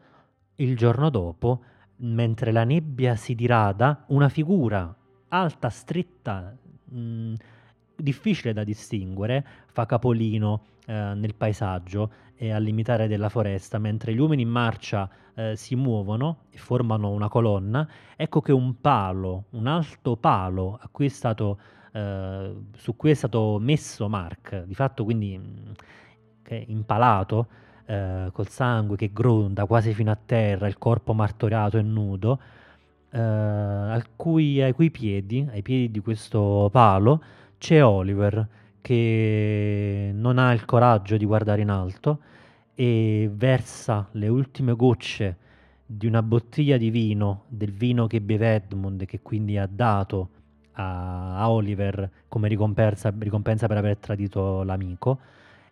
Il 0.55 0.75
giorno 0.75 1.09
dopo 1.09 1.61
mentre 1.97 2.51
la 2.51 2.63
nebbia 2.63 3.15
si 3.15 3.33
dirada, 3.33 4.03
una 4.07 4.29
figura 4.29 4.93
alta, 5.29 5.69
stretta, 5.69 6.55
mh, 6.85 6.99
mm, 6.99 7.33
difficile 7.95 8.53
da 8.53 8.63
distinguere, 8.63 9.45
fa 9.67 9.85
capolino 9.85 10.63
eh, 10.89 11.13
nel 11.15 11.35
paesaggio 11.35 12.11
e 12.37 12.51
al 12.51 12.63
limitare 12.63 13.09
della 13.09 13.27
foresta, 13.27 13.77
mentre 13.77 14.13
gli 14.13 14.19
uomini 14.19 14.43
in 14.43 14.49
marcia 14.49 15.09
eh, 15.35 15.55
si 15.57 15.75
muovono 15.75 16.43
e 16.49 16.57
formano 16.57 17.09
una 17.09 17.27
colonna, 17.27 17.85
ecco 18.15 18.39
che 18.39 18.53
un 18.53 18.79
palo, 18.79 19.45
un 19.51 19.67
alto 19.67 20.15
palo 20.15 20.79
a 20.81 20.87
cui 20.89 21.07
è 21.07 21.09
stato, 21.09 21.59
eh, 21.91 22.55
su 22.73 22.95
cui 22.95 23.09
è 23.11 23.13
stato 23.15 23.57
messo 23.59 24.07
Mark, 24.07 24.63
di 24.63 24.75
fatto 24.75 25.03
quindi 25.03 25.37
mh, 25.37 25.73
mm, 26.53 26.61
impalato, 26.67 27.47
eh, 27.85 28.29
col 28.31 28.47
sangue 28.47 28.95
che 28.95 29.11
gronda 29.11 29.65
quasi 29.65 29.93
fino 29.93 30.11
a 30.11 30.17
terra, 30.23 30.67
il 30.67 30.77
corpo 30.77 31.13
martoriato 31.13 31.77
e 31.77 31.81
nudo, 31.81 32.39
eh, 33.09 34.03
cui, 34.15 34.61
ai 34.61 34.71
cui 34.73 34.89
piedi, 34.89 35.45
ai 35.51 35.61
piedi 35.61 35.91
di 35.91 35.99
questo 35.99 36.69
palo, 36.71 37.21
c'è 37.57 37.83
Oliver 37.83 38.47
che 38.87 40.11
non 40.13 40.37
ha 40.37 40.53
il 40.53 40.63
coraggio 40.63 41.17
di 41.17 41.25
guardare 41.25 41.59
in 41.59 41.69
alto 41.69 42.19
e 42.73 43.29
versa 43.29 44.07
le 44.13 44.29
ultime 44.29 44.77
gocce 44.77 45.35
di 45.85 46.07
una 46.07 46.23
bottiglia 46.23 46.77
di 46.77 46.89
vino, 46.89 47.43
del 47.49 47.73
vino 47.73 48.07
che 48.07 48.21
beve 48.21 48.55
Edmund, 48.55 49.03
che 49.03 49.19
quindi 49.21 49.57
ha 49.57 49.67
dato 49.69 50.29
a, 50.71 51.35
a 51.35 51.49
Oliver 51.49 52.09
come 52.29 52.47
ricompensa, 52.47 53.13
ricompensa 53.17 53.67
per 53.67 53.75
aver 53.75 53.97
tradito 53.97 54.63
l'amico, 54.63 55.19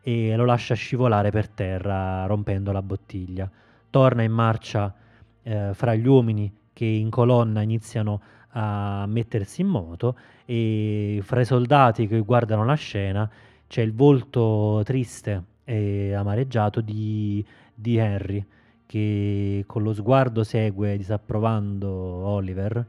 e 0.01 0.35
lo 0.35 0.43
lascia 0.43 0.75
scivolare 0.75 1.31
per 1.31 1.47
terra 1.47 2.25
rompendo 2.25 2.73
la 2.73 2.81
bottiglia. 2.81 3.49
Torna 3.89 4.23
in 4.23 4.33
marcia 4.33 4.93
eh, 5.41 5.69
fra 5.73 5.95
gli 5.95 6.05
uomini 6.05 6.53
che 6.73 6.83
in 6.83 7.09
colonna 7.09 7.61
iniziano 7.61 8.19
a 8.57 9.05
mettersi 9.07 9.61
in 9.61 9.67
moto 9.67 10.17
e 10.45 11.19
fra 11.23 11.41
i 11.41 11.45
soldati 11.45 12.07
che 12.07 12.19
guardano 12.19 12.63
la 12.63 12.75
scena 12.75 13.29
c'è 13.67 13.81
il 13.81 13.93
volto 13.93 14.81
triste 14.83 15.43
e 15.63 16.13
amareggiato 16.13 16.81
di, 16.81 17.43
di 17.73 17.97
Henry 17.97 18.45
che 18.85 19.63
con 19.65 19.83
lo 19.83 19.93
sguardo 19.93 20.43
segue 20.43 20.95
disapprovando 20.95 21.89
Oliver 21.89 22.85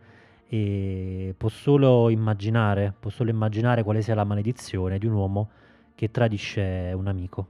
e 0.49 1.35
può 1.37 1.49
solo 1.49 2.09
immaginare, 2.11 2.95
può 2.99 3.11
solo 3.11 3.31
immaginare 3.31 3.83
quale 3.83 4.03
sia 4.03 4.15
la 4.15 4.25
maledizione 4.25 4.99
di 4.99 5.07
un 5.07 5.15
uomo 5.15 5.51
che 5.95 6.11
tradisce 6.11 6.93
un 6.95 7.09
amico. 7.09 7.49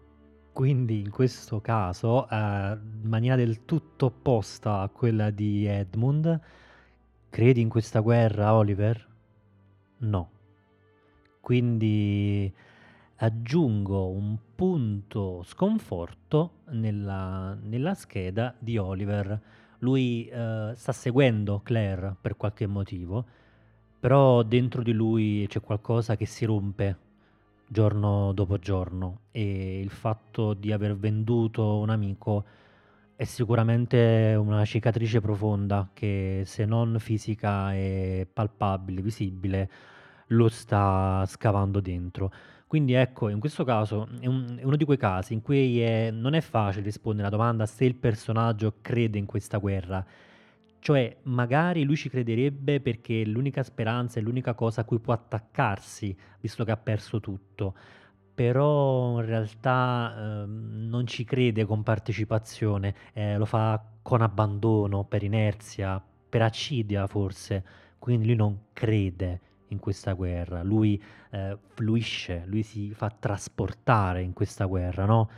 Quindi 0.52 1.00
in 1.00 1.10
questo 1.10 1.60
caso, 1.60 2.26
eh, 2.30 2.34
in 2.34 3.08
maniera 3.08 3.36
del 3.36 3.66
tutto 3.66 4.06
opposta 4.06 4.80
a 4.80 4.88
quella 4.88 5.28
di 5.28 5.66
Edmund, 5.66 6.40
credi 7.30 7.60
in 7.60 7.68
questa 7.68 8.00
guerra, 8.00 8.54
Oliver? 8.54 9.06
No. 9.98 10.30
Quindi 11.40 12.52
aggiungo 13.16 14.08
un 14.08 14.36
punto 14.54 15.42
sconforto 15.44 16.62
nella, 16.70 17.56
nella 17.62 17.94
scheda 17.94 18.54
di 18.58 18.76
Oliver. 18.78 19.40
Lui 19.78 20.26
eh, 20.26 20.72
sta 20.74 20.92
seguendo 20.92 21.60
Claire 21.62 22.16
per 22.20 22.36
qualche 22.36 22.66
motivo, 22.66 23.24
però 23.98 24.42
dentro 24.42 24.82
di 24.82 24.92
lui 24.92 25.46
c'è 25.48 25.60
qualcosa 25.60 26.16
che 26.16 26.26
si 26.26 26.44
rompe 26.44 27.04
giorno 27.68 28.32
dopo 28.32 28.58
giorno 28.58 29.20
e 29.32 29.80
il 29.80 29.90
fatto 29.90 30.54
di 30.54 30.72
aver 30.72 30.96
venduto 30.96 31.78
un 31.78 31.90
amico 31.90 32.44
è 33.16 33.24
sicuramente 33.24 34.34
una 34.38 34.64
cicatrice 34.64 35.20
profonda 35.20 35.88
che 35.94 36.42
se 36.44 36.64
non 36.66 36.96
fisica 36.98 37.74
e 37.74 38.26
palpabile, 38.30 39.00
visibile, 39.02 39.70
lo 40.28 40.48
sta 40.48 41.24
scavando 41.26 41.80
dentro. 41.80 42.30
Quindi 42.66 42.92
ecco, 42.94 43.28
in 43.28 43.38
questo 43.40 43.64
caso 43.64 44.08
è, 44.20 44.26
un- 44.26 44.56
è 44.58 44.64
uno 44.64 44.76
di 44.76 44.84
quei 44.84 44.98
casi 44.98 45.32
in 45.34 45.40
cui 45.42 45.80
è- 45.80 46.10
non 46.10 46.34
è 46.34 46.40
facile 46.40 46.84
rispondere 46.84 47.26
alla 47.28 47.36
domanda 47.36 47.64
se 47.66 47.84
il 47.84 47.94
personaggio 47.94 48.74
crede 48.82 49.18
in 49.18 49.26
questa 49.26 49.58
guerra. 49.58 50.04
Cioè, 50.78 51.16
magari 51.24 51.82
lui 51.84 51.96
ci 51.96 52.08
crederebbe 52.08 52.80
perché 52.80 53.22
è 53.22 53.24
l'unica 53.24 53.62
speranza, 53.64 54.20
è 54.20 54.22
l'unica 54.22 54.54
cosa 54.54 54.82
a 54.82 54.84
cui 54.84 55.00
può 55.00 55.12
attaccarsi, 55.12 56.16
visto 56.40 56.64
che 56.64 56.70
ha 56.70 56.76
perso 56.76 57.18
tutto. 57.18 57.74
Però 58.36 59.18
in 59.18 59.26
realtà 59.26 60.14
ehm, 60.16 60.88
non 60.90 61.06
ci 61.06 61.24
crede 61.24 61.64
con 61.64 61.82
partecipazione, 61.82 62.94
eh, 63.14 63.38
lo 63.38 63.46
fa 63.46 63.82
con 64.02 64.20
abbandono, 64.20 65.04
per 65.04 65.22
inerzia, 65.22 66.02
per 66.28 66.42
accidia 66.42 67.06
forse. 67.06 67.64
Quindi 67.98 68.26
lui 68.26 68.36
non 68.36 68.58
crede 68.74 69.40
in 69.68 69.78
questa 69.78 70.12
guerra, 70.12 70.62
lui 70.62 71.02
eh, 71.30 71.56
fluisce, 71.74 72.44
lui 72.46 72.62
si 72.62 72.92
fa 72.92 73.10
trasportare 73.10 74.22
in 74.22 74.34
questa 74.34 74.66
guerra, 74.66 75.06
no? 75.06 75.30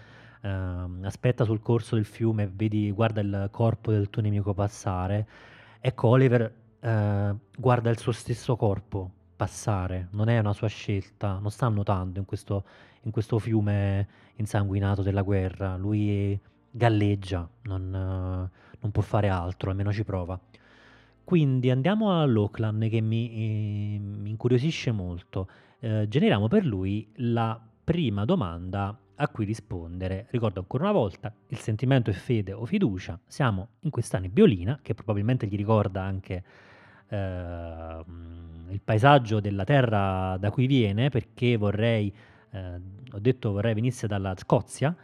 uh, 0.43 1.05
aspetta 1.05 1.45
sul 1.45 1.61
corso 1.61 1.95
del 1.95 2.05
fiume, 2.05 2.51
vedi, 2.53 2.91
guarda 2.91 3.21
il 3.21 3.49
corpo 3.53 3.91
del 3.93 4.11
tuo 4.11 4.23
nemico 4.23 4.55
passare. 4.55 5.27
Ecco, 5.81 6.09
Oliver 6.09 6.53
uh, 6.81 7.39
guarda 7.57 7.91
il 7.91 7.99
suo 7.99 8.13
stesso 8.13 8.57
corpo 8.57 9.13
passare, 9.39 10.09
non 10.11 10.29
è 10.29 10.37
una 10.41 10.53
sua 10.53 10.67
scelta, 10.67 11.39
non 11.39 11.53
sta 11.53 11.69
nuotando 11.69 12.19
in 12.19 12.25
questo, 12.25 12.65
in 13.03 13.13
questo 13.13 13.39
fiume 13.39 14.09
insanguinato 14.35 15.03
della 15.03 15.23
guerra, 15.23 15.77
lui 15.77 16.39
galleggia, 16.69 17.49
non, 17.63 17.89
non, 17.89 18.91
può 18.91 19.01
fare 19.01 19.29
altro, 19.29 19.71
almeno 19.71 19.93
ci 19.93 20.03
prova. 20.03 20.39
Quindi 21.23 21.71
andiamo 21.71 22.21
a 22.21 22.25
Lockland 22.25 22.89
che 22.89 23.01
mi, 23.01 23.31
eh, 23.31 23.99
mi 24.01 24.31
incuriosisce 24.31 24.91
molto. 24.91 25.49
Eh, 25.79 26.07
generiamo 26.09 26.49
per 26.49 26.65
lui 26.65 27.09
la 27.17 27.61
prima 27.85 28.25
domanda 28.25 28.99
a 29.15 29.29
cui 29.29 29.45
rispondere. 29.45 30.27
Ricordo 30.31 30.59
ancora 30.59 30.85
una 30.85 30.93
volta, 30.93 31.33
il 31.47 31.59
sentimento 31.59 32.11
è 32.11 32.13
fede 32.13 32.53
o 32.53 32.65
fiducia, 32.65 33.19
siamo 33.25 33.69
in 33.81 33.91
questa 33.91 34.19
nebbiolina 34.19 34.81
che 34.83 34.95
probabilmente 34.95 35.47
gli 35.47 35.57
ricorda 35.57 36.03
anche 36.03 36.43
eh, 37.09 38.05
il 38.71 38.81
paesaggio 38.83 39.41
della 39.41 39.65
terra 39.65 40.37
da 40.39 40.51
cui 40.51 40.67
viene, 40.67 41.09
perché 41.09 41.57
vorrei, 41.57 42.13
eh, 42.51 42.81
ho 43.13 43.19
detto 43.19 43.53
vorrei 43.53 43.75
venisse 43.75 44.07
dalla 44.07 44.35
Scozia, 44.37 44.95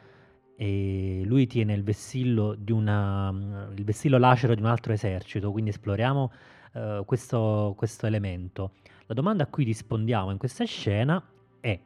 e 0.56 1.22
lui 1.24 1.46
tiene 1.46 1.74
il 1.74 1.82
vessillo, 1.82 2.54
di 2.54 2.72
una, 2.72 3.32
il 3.74 3.84
vessillo 3.84 4.18
lacero 4.18 4.54
di 4.54 4.60
un 4.60 4.68
altro 4.68 4.92
esercito, 4.92 5.50
quindi 5.50 5.70
esploriamo 5.70 6.32
eh, 6.72 7.02
questo, 7.04 7.74
questo 7.76 8.06
elemento. 8.06 8.72
La 9.06 9.14
domanda 9.14 9.44
a 9.44 9.46
cui 9.46 9.64
rispondiamo 9.64 10.30
in 10.30 10.38
questa 10.38 10.64
scena 10.64 11.22
è 11.60 11.78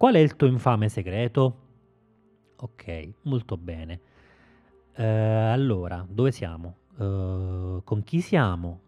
Qual 0.00 0.14
è 0.14 0.18
il 0.18 0.34
tuo 0.34 0.46
infame 0.46 0.88
segreto? 0.88 1.56
Ok, 2.56 3.10
molto 3.24 3.58
bene. 3.58 4.00
Uh, 4.96 5.02
allora, 5.52 6.06
dove 6.08 6.32
siamo? 6.32 6.76
Uh, 6.96 7.82
con 7.84 8.02
chi 8.02 8.22
siamo? 8.22 8.80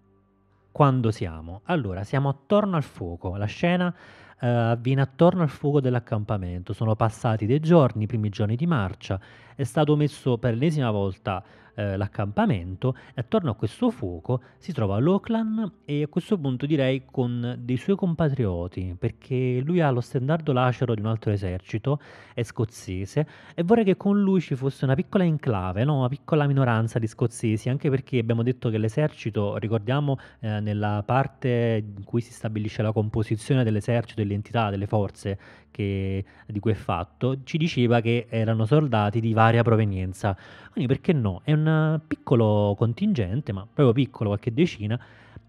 Quando 0.72 1.10
siamo? 1.10 1.60
Allora, 1.64 2.02
siamo 2.02 2.30
attorno 2.30 2.76
al 2.76 2.82
fuoco. 2.82 3.36
La 3.36 3.44
scena 3.44 3.86
uh, 3.88 4.46
avviene 4.46 5.02
attorno 5.02 5.42
al 5.42 5.50
fuoco 5.50 5.82
dell'accampamento. 5.82 6.72
Sono 6.72 6.96
passati 6.96 7.44
dei 7.44 7.60
giorni, 7.60 8.04
i 8.04 8.06
primi 8.06 8.30
giorni 8.30 8.56
di 8.56 8.66
marcia. 8.66 9.20
È 9.54 9.64
stato 9.64 9.94
messo 9.96 10.38
per 10.38 10.54
l'ennesima 10.54 10.90
volta 10.90 11.44
eh, 11.74 11.96
l'accampamento 11.96 12.94
e 13.14 13.20
attorno 13.20 13.50
a 13.50 13.54
questo 13.54 13.90
fuoco 13.90 14.42
si 14.58 14.72
trova 14.72 14.98
Loclan 14.98 15.72
e 15.84 16.02
a 16.02 16.08
questo 16.08 16.38
punto 16.38 16.66
direi 16.66 17.04
con 17.10 17.56
dei 17.58 17.76
suoi 17.76 17.96
compatrioti 17.96 18.96
perché 18.98 19.60
lui 19.64 19.80
ha 19.80 19.90
lo 19.90 20.00
stendardo 20.00 20.52
lacero 20.52 20.94
di 20.94 21.00
un 21.00 21.06
altro 21.06 21.32
esercito, 21.32 22.00
è 22.34 22.42
scozzese 22.42 23.26
e 23.54 23.62
vorrei 23.62 23.84
che 23.84 23.96
con 23.96 24.20
lui 24.20 24.40
ci 24.40 24.54
fosse 24.54 24.84
una 24.84 24.94
piccola 24.94 25.24
enclave, 25.24 25.84
no? 25.84 25.98
una 25.98 26.08
piccola 26.08 26.46
minoranza 26.46 26.98
di 26.98 27.06
scozzesi 27.06 27.68
anche 27.68 27.90
perché 27.90 28.18
abbiamo 28.18 28.42
detto 28.42 28.70
che 28.70 28.78
l'esercito, 28.78 29.56
ricordiamo 29.56 30.18
eh, 30.40 30.60
nella 30.60 31.02
parte 31.04 31.84
in 31.96 32.04
cui 32.04 32.20
si 32.20 32.32
stabilisce 32.32 32.82
la 32.82 32.92
composizione 32.92 33.64
dell'esercito 33.64 34.20
e 34.20 34.24
l'entità 34.24 34.70
delle 34.70 34.86
forze 34.86 35.38
che, 35.72 36.24
di 36.46 36.60
cui 36.60 36.70
è 36.70 36.74
fatto, 36.74 37.42
ci 37.42 37.58
diceva 37.58 38.00
che 38.00 38.26
erano 38.28 38.64
soldati 38.66 39.18
di 39.18 39.32
varia 39.32 39.64
provenienza. 39.64 40.36
Quindi 40.70 40.92
perché 40.92 41.12
no? 41.12 41.40
È 41.42 41.52
un 41.52 42.00
piccolo 42.06 42.76
contingente, 42.78 43.52
ma 43.52 43.62
proprio 43.62 43.92
piccolo, 43.92 44.28
qualche 44.28 44.52
decina, 44.52 44.96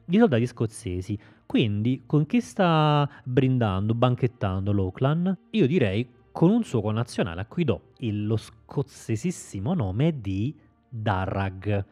di 0.03 0.17
soldati 0.17 0.47
scozzesi. 0.47 1.19
Quindi 1.45 2.03
con 2.07 2.25
chi 2.25 2.41
sta 2.41 3.07
brindando, 3.23 3.93
banchettando 3.93 4.71
l'Oakland? 4.71 5.37
Io 5.51 5.67
direi 5.67 6.09
con 6.31 6.49
un 6.49 6.63
suo 6.63 6.81
connazionale 6.81 7.41
a 7.41 7.45
cui 7.45 7.63
do 7.63 7.91
lo 7.99 8.37
scozzesissimo 8.37 9.75
nome 9.75 10.19
di 10.19 10.55
Darrag. 10.89 11.85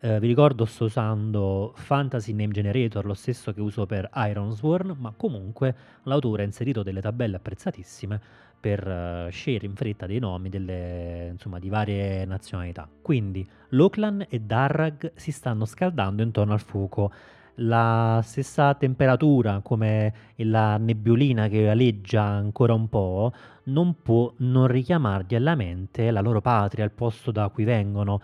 Eh, 0.00 0.20
vi 0.20 0.28
ricordo 0.28 0.64
sto 0.64 0.84
usando 0.84 1.72
Fantasy 1.74 2.32
Name 2.32 2.52
Generator, 2.52 3.04
lo 3.04 3.14
stesso 3.14 3.52
che 3.52 3.60
uso 3.60 3.84
per 3.84 4.08
Ironsworn, 4.14 4.94
ma 4.96 5.12
comunque 5.16 5.74
l'autore 6.04 6.42
ha 6.42 6.46
inserito 6.46 6.84
delle 6.84 7.00
tabelle 7.00 7.34
apprezzatissime 7.34 8.20
per 8.60 8.86
uh, 8.86 9.28
scegliere 9.30 9.66
in 9.66 9.74
fretta 9.74 10.06
dei 10.06 10.20
nomi 10.20 10.50
delle, 10.50 11.30
insomma, 11.32 11.58
di 11.58 11.68
varie 11.68 12.24
nazionalità. 12.26 12.88
Quindi 13.02 13.44
Loklan 13.70 14.24
e 14.28 14.38
Darrag 14.38 15.12
si 15.16 15.32
stanno 15.32 15.64
scaldando 15.64 16.22
intorno 16.22 16.52
al 16.52 16.60
fuoco. 16.60 17.10
La 17.56 18.20
stessa 18.22 18.74
temperatura 18.74 19.60
come 19.64 20.14
la 20.36 20.76
nebbiolina 20.76 21.48
che 21.48 21.68
aleggia 21.68 22.22
ancora 22.22 22.72
un 22.72 22.88
po' 22.88 23.32
non 23.64 24.00
può 24.00 24.32
non 24.38 24.68
richiamargli 24.68 25.34
alla 25.34 25.56
mente 25.56 26.12
la 26.12 26.20
loro 26.20 26.40
patria, 26.40 26.84
il 26.84 26.92
posto 26.92 27.32
da 27.32 27.48
cui 27.48 27.64
vengono 27.64 28.20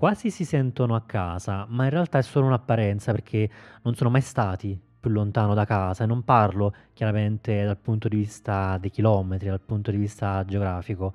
quasi 0.00 0.30
si 0.30 0.44
sentono 0.44 0.94
a 0.94 1.00
casa, 1.00 1.66
ma 1.70 1.82
in 1.82 1.90
realtà 1.90 2.18
è 2.18 2.22
solo 2.22 2.46
un'apparenza 2.46 3.10
perché 3.10 3.50
non 3.82 3.96
sono 3.96 4.10
mai 4.10 4.20
stati 4.20 4.80
più 5.00 5.10
lontano 5.10 5.54
da 5.54 5.64
casa 5.64 6.04
e 6.04 6.06
non 6.06 6.22
parlo 6.22 6.72
chiaramente 6.92 7.64
dal 7.64 7.78
punto 7.78 8.06
di 8.06 8.14
vista 8.18 8.78
dei 8.78 8.90
chilometri, 8.90 9.48
dal 9.48 9.60
punto 9.60 9.90
di 9.90 9.96
vista 9.96 10.44
geografico, 10.44 11.14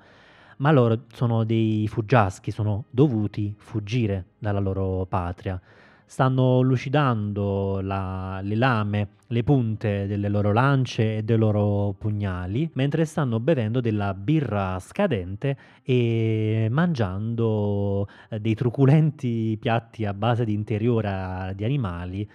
ma 0.58 0.70
loro 0.70 1.04
sono 1.14 1.44
dei 1.44 1.88
fuggiaschi, 1.88 2.50
sono 2.50 2.84
dovuti 2.90 3.54
fuggire 3.56 4.26
dalla 4.38 4.60
loro 4.60 5.06
patria. 5.06 5.58
Stanno 6.06 6.60
lucidando 6.60 7.80
la, 7.80 8.40
le 8.42 8.54
lame, 8.54 9.08
le 9.28 9.42
punte 9.42 10.06
delle 10.06 10.28
loro 10.28 10.52
lance 10.52 11.18
e 11.18 11.22
dei 11.22 11.36
loro 11.36 11.94
pugnali, 11.98 12.70
mentre 12.74 13.04
stanno 13.04 13.40
bevendo 13.40 13.80
della 13.80 14.14
birra 14.14 14.78
scadente 14.78 15.56
e 15.82 16.68
mangiando 16.70 18.06
eh, 18.30 18.40
dei 18.40 18.54
truculenti 18.54 19.56
piatti 19.60 20.04
a 20.04 20.14
base 20.14 20.44
di 20.44 20.52
interiora 20.52 21.52
di 21.54 21.64
animali 21.64 22.28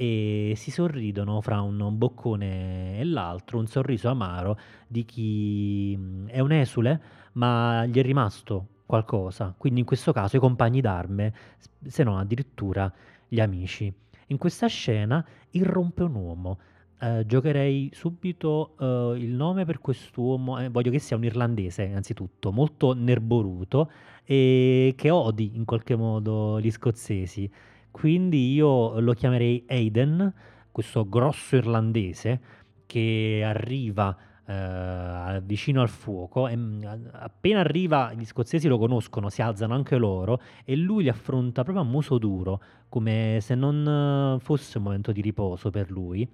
e 0.00 0.52
si 0.56 0.70
sorridono 0.70 1.40
fra 1.40 1.60
un 1.60 1.98
boccone 1.98 3.00
e 3.00 3.04
l'altro, 3.04 3.58
un 3.58 3.66
sorriso 3.66 4.08
amaro 4.08 4.56
di 4.86 5.04
chi 5.04 5.96
mm, 5.98 6.28
è 6.28 6.38
un 6.40 6.52
esule, 6.52 7.00
ma 7.32 7.84
gli 7.86 7.98
è 7.98 8.02
rimasto 8.02 8.66
qualcosa. 8.88 9.54
Quindi 9.54 9.80
in 9.80 9.86
questo 9.86 10.14
caso 10.14 10.36
i 10.36 10.40
compagni 10.40 10.80
d'arme, 10.80 11.34
se 11.86 12.02
non 12.02 12.16
addirittura 12.16 12.90
gli 13.28 13.38
amici. 13.38 13.92
In 14.28 14.38
questa 14.38 14.66
scena 14.66 15.22
irrompe 15.50 16.04
un 16.04 16.14
uomo. 16.14 16.58
Eh, 17.00 17.24
giocherei 17.26 17.90
subito 17.92 18.74
eh, 18.80 19.18
il 19.18 19.34
nome 19.34 19.66
per 19.66 19.80
quest'uomo, 19.80 20.58
eh, 20.58 20.70
voglio 20.70 20.90
che 20.90 20.98
sia 20.98 21.16
un 21.16 21.24
irlandese 21.24 21.82
innanzitutto, 21.84 22.50
molto 22.50 22.94
nerboruto 22.94 23.90
e 24.24 24.94
che 24.96 25.10
odi 25.10 25.52
in 25.54 25.66
qualche 25.66 25.94
modo 25.94 26.58
gli 26.58 26.70
scozzesi. 26.70 27.48
Quindi 27.90 28.54
io 28.54 28.98
lo 29.00 29.12
chiamerei 29.12 29.64
Aiden, 29.68 30.32
questo 30.72 31.06
grosso 31.06 31.56
irlandese 31.56 32.40
che 32.86 33.42
arriva 33.44 34.16
eh, 34.48 35.42
vicino 35.44 35.82
al 35.82 35.90
fuoco 35.90 36.48
e 36.48 36.56
mm, 36.56 36.82
appena 37.12 37.60
arriva 37.60 38.14
gli 38.14 38.24
scozzesi 38.24 38.66
lo 38.66 38.78
conoscono, 38.78 39.28
si 39.28 39.42
alzano 39.42 39.74
anche 39.74 39.96
loro 39.96 40.40
e 40.64 40.74
lui 40.74 41.02
li 41.02 41.10
affronta 41.10 41.62
proprio 41.62 41.84
a 41.84 41.86
muso 41.86 42.16
duro, 42.16 42.62
come 42.88 43.38
se 43.42 43.54
non 43.54 44.36
eh, 44.38 44.42
fosse 44.42 44.78
un 44.78 44.84
momento 44.84 45.12
di 45.12 45.20
riposo 45.20 45.70
per 45.70 45.90
lui 45.90 46.26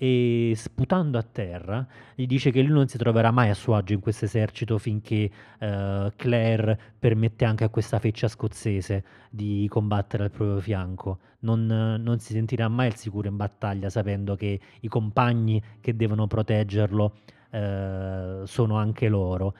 e 0.00 0.52
sputando 0.54 1.18
a 1.18 1.24
terra 1.24 1.84
gli 2.14 2.26
dice 2.26 2.52
che 2.52 2.62
lui 2.62 2.72
non 2.72 2.86
si 2.86 2.96
troverà 2.96 3.32
mai 3.32 3.50
a 3.50 3.54
suo 3.54 3.74
agio 3.74 3.94
in 3.94 4.00
questo 4.00 4.26
esercito 4.26 4.78
finché 4.78 5.28
uh, 5.58 6.12
Claire 6.14 6.78
permette 6.96 7.44
anche 7.44 7.64
a 7.64 7.68
questa 7.68 7.98
feccia 7.98 8.28
scozzese 8.28 9.04
di 9.28 9.66
combattere 9.68 10.22
al 10.22 10.30
proprio 10.30 10.60
fianco. 10.60 11.18
Non, 11.40 11.66
non 11.66 12.20
si 12.20 12.32
sentirà 12.32 12.68
mai 12.68 12.86
al 12.86 12.96
sicuro 12.96 13.26
in 13.26 13.36
battaglia 13.36 13.90
sapendo 13.90 14.36
che 14.36 14.60
i 14.80 14.88
compagni 14.88 15.60
che 15.80 15.96
devono 15.96 16.28
proteggerlo 16.28 17.14
uh, 17.50 18.44
sono 18.44 18.76
anche 18.76 19.08
loro. 19.08 19.54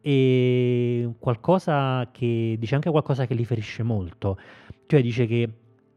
E 0.00 1.14
qualcosa 1.18 2.10
che 2.12 2.56
dice 2.58 2.74
anche 2.74 2.90
qualcosa 2.90 3.26
che 3.26 3.34
li 3.34 3.44
ferisce 3.44 3.82
molto, 3.82 4.38
cioè 4.86 5.02
dice 5.02 5.26
che 5.26 5.50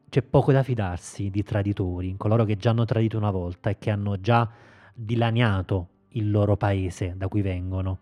c'è 0.09 0.23
poco 0.23 0.51
da 0.51 0.63
fidarsi 0.63 1.29
di 1.29 1.43
traditori, 1.43 2.15
coloro 2.17 2.43
che 2.43 2.57
già 2.57 2.71
hanno 2.71 2.85
tradito 2.85 3.17
una 3.17 3.29
volta 3.29 3.69
e 3.69 3.77
che 3.77 3.91
hanno 3.91 4.19
già 4.19 4.49
dilaniato 4.93 5.89
il 6.13 6.31
loro 6.31 6.57
paese 6.57 7.13
da 7.15 7.27
cui 7.27 7.41
vengono. 7.41 7.99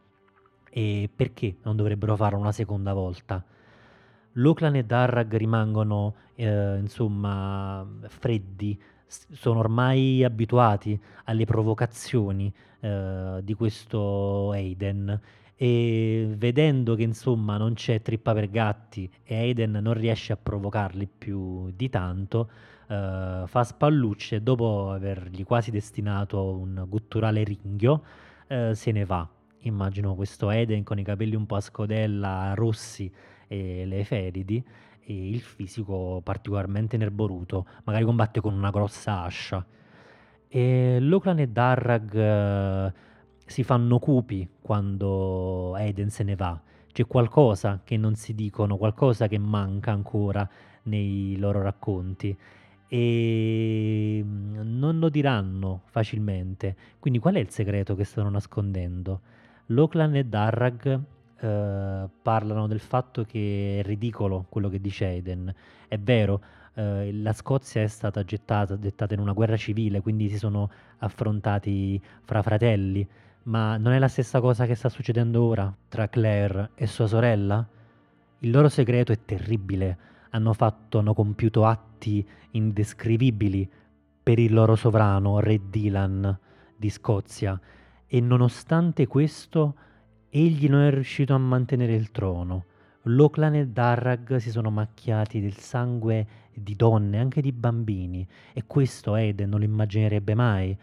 E 0.70 1.10
perché 1.14 1.58
non 1.64 1.76
dovrebbero 1.76 2.16
farlo 2.16 2.40
una 2.40 2.52
seconda 2.52 2.94
volta? 2.94 3.44
L'Oclan 4.34 4.76
e 4.76 4.86
Darrag 4.86 5.36
rimangono, 5.36 6.16
eh, 6.36 6.78
insomma, 6.78 7.86
freddi, 8.08 8.80
sono 9.08 9.60
ormai 9.60 10.24
abituati 10.24 11.00
alle 11.26 11.46
provocazioni 11.46 12.54
eh, 12.80 13.40
di 13.42 13.54
questo 13.54 14.52
Aiden 14.52 15.20
e 15.56 16.34
vedendo 16.38 16.94
che 16.96 17.02
insomma 17.02 17.58
non 17.58 17.74
c'è 17.74 18.02
trippa 18.02 18.34
per 18.34 18.50
gatti 18.50 19.10
e 19.24 19.36
Aiden 19.36 19.72
non 19.82 19.94
riesce 19.94 20.34
a 20.34 20.38
provocarli 20.38 21.08
più 21.08 21.72
di 21.72 21.90
tanto, 21.90 22.50
eh, 22.88 23.44
fa 23.46 23.64
spallucce 23.64 24.44
dopo 24.44 24.92
avergli 24.92 25.44
quasi 25.44 25.72
destinato 25.72 26.44
un 26.44 26.86
gutturale 26.88 27.44
ringhio, 27.44 28.04
eh, 28.48 28.76
se 28.76 28.92
ne 28.92 29.06
va. 29.06 29.28
Immagino 29.62 30.14
questo 30.14 30.48
Aiden 30.50 30.84
con 30.84 31.00
i 31.00 31.04
capelli 31.04 31.36
un 31.36 31.48
po' 31.48 31.56
a 31.56 31.62
scodella, 31.62 32.54
rossi 32.54 33.12
e 33.48 33.86
le 33.86 34.04
feridi 34.04 34.64
e 35.10 35.30
il 35.30 35.40
fisico 35.40 36.20
particolarmente 36.22 36.98
nerboruto, 36.98 37.66
magari 37.86 38.04
combatte 38.04 38.42
con 38.42 38.54
una 38.54 38.72
grossa 38.72 39.22
ascia. 39.22 39.66
E 40.50 40.98
Loclan 41.00 41.40
e 41.40 41.48
Darrag 41.48 42.14
eh, 42.14 42.94
si 43.46 43.64
fanno 43.64 44.00
cupi 44.00 44.50
quando 44.62 45.74
Aiden 45.76 46.10
se 46.10 46.24
ne 46.24 46.36
va. 46.36 46.62
C'è 46.92 47.06
qualcosa 47.08 47.80
che 47.86 47.96
non 47.96 48.16
si 48.16 48.36
dicono, 48.36 48.76
qualcosa 48.76 49.28
che 49.28 49.38
manca 49.38 49.92
ancora 49.92 50.48
nei 50.84 51.38
loro 51.38 51.62
racconti 51.62 52.38
e 52.90 54.22
mm, 54.26 54.78
non 54.78 55.00
lo 55.00 55.08
diranno 55.08 55.84
facilmente. 55.86 56.76
Quindi 57.00 57.20
qual 57.20 57.36
è 57.36 57.40
il 57.40 57.50
segreto 57.50 57.96
che 57.96 58.04
stanno 58.04 58.30
nascondendo? 58.30 59.22
Loclan 59.68 60.16
e 60.16 60.26
Darrag 60.26 61.02
eh, 61.40 62.10
parlano 62.22 62.68
del 62.68 62.80
fatto 62.80 63.24
che 63.24 63.80
è 63.80 63.88
ridicolo 63.88 64.46
quello 64.50 64.70
che 64.70 64.80
dice 64.80 65.06
Aiden. 65.06 65.54
È 65.88 65.98
vero, 65.98 66.42
eh, 66.74 67.12
la 67.14 67.34
Scozia 67.34 67.82
è 67.82 67.88
stata 67.88 68.24
gettata, 68.24 68.78
gettata 68.80 69.14
in 69.14 69.20
una 69.20 69.34
guerra 69.34 69.58
civile, 69.58 70.02
quindi 70.02 70.30
si 70.30 70.38
sono 70.38 70.70
affrontati 71.00 72.02
fra 72.24 72.42
fratelli 72.42 73.08
ma 73.48 73.78
non 73.78 73.94
è 73.94 74.00
la 74.00 74.10
stessa 74.10 74.42
cosa 74.42 74.66
che 74.66 74.76
sta 74.76 74.90
succedendo 74.90 75.42
ora 75.42 75.74
tra 75.88 76.10
Claire 76.10 76.72
e 76.76 76.86
sua 76.86 77.08
sorella? 77.08 77.66
Il 78.40 78.52
loro 78.52 78.68
segreto 78.68 79.14
è 79.14 79.20
terribile. 79.24 79.98
Hanno 80.32 80.52
fatto, 80.52 81.00
hanno 81.00 81.14
compiuto 81.14 81.66
atti 81.66 82.28
indescrivibili 82.52 83.70
per 84.22 84.38
il 84.40 84.54
loro 84.54 84.76
sovrano, 84.76 85.40
Re 85.40 85.62
Dylan 85.70 86.38
di 86.76 86.90
Scozia, 86.90 87.60
e 88.06 88.20
nonostante 88.20 89.08
questo 89.08 89.76
egli 90.30 90.68
non 90.68 90.82
è 90.82 90.92
riuscito 90.92 91.34
a 91.34 91.38
mantenere 91.38 91.94
il 91.94 92.12
trono. 92.12 92.66
Loclan 93.04 93.56
e 93.56 93.68
Darrag 93.68 94.36
si 94.38 94.52
sono 94.52 94.70
macchiati 94.70 95.40
del 95.40 95.56
sangue 95.56 96.28
di 96.54 96.76
donne, 96.76 97.20
anche 97.20 97.42
di 97.42 97.52
bambini, 97.52 98.28
e 98.54 98.64
questo 98.68 99.16
Eden 99.16 99.50
non 99.50 99.60
lo 99.60 99.66
immaginerebbe 99.66 100.34
mai. 100.34 100.78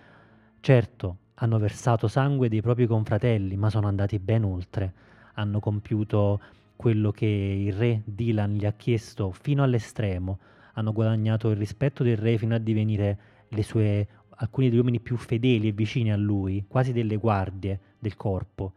Certo, 0.61 1.17
hanno 1.35 1.59
versato 1.59 2.09
sangue 2.09 2.49
dei 2.49 2.63
propri 2.63 2.87
confratelli, 2.87 3.57
ma 3.57 3.69
sono 3.69 3.89
andati 3.89 4.19
ben 4.19 4.45
oltre. 4.45 4.93
Hanno 5.35 5.61
compiuto 5.61 6.41
quello 6.77 7.11
che 7.11 7.27
il 7.27 7.73
re 7.73 8.03
Dylan 8.05 8.55
gli 8.55 8.65
ha 8.65 8.73
chiesto 8.73 9.33
fino 9.33 9.63
all'estremo. 9.63 10.39
Hanno 10.75 10.93
guadagnato 10.93 11.51
il 11.51 11.57
rispetto 11.57 12.03
del 12.03 12.17
re 12.17 12.39
fino 12.39 12.55
a 12.55 12.59
divenire 12.59 13.19
sue, 13.61 14.07
alcuni 14.37 14.69
degli 14.69 14.79
uomini 14.79 15.01
più 15.01 15.17
fedeli 15.17 15.69
e 15.69 15.73
vicini 15.73 16.11
a 16.13 16.17
lui, 16.17 16.65
quasi 16.67 16.93
delle 16.93 17.17
guardie 17.17 17.79
del 17.99 18.17
corpo. 18.17 18.73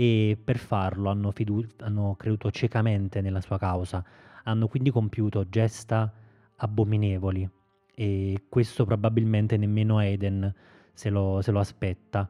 E 0.00 0.38
per 0.42 0.56
farlo 0.56 1.10
hanno, 1.10 1.30
fidu- 1.30 1.82
hanno 1.82 2.14
creduto 2.16 2.50
ciecamente 2.50 3.20
nella 3.20 3.42
sua 3.42 3.58
causa. 3.58 4.02
Hanno 4.44 4.66
quindi 4.66 4.88
compiuto 4.90 5.46
gesta 5.50 6.10
abominevoli. 6.56 7.46
E 7.94 8.44
questo 8.48 8.86
probabilmente 8.86 9.58
nemmeno 9.58 10.00
Eden 10.00 10.54
se 10.94 11.10
lo, 11.10 11.42
se 11.42 11.50
lo 11.50 11.58
aspetta. 11.58 12.26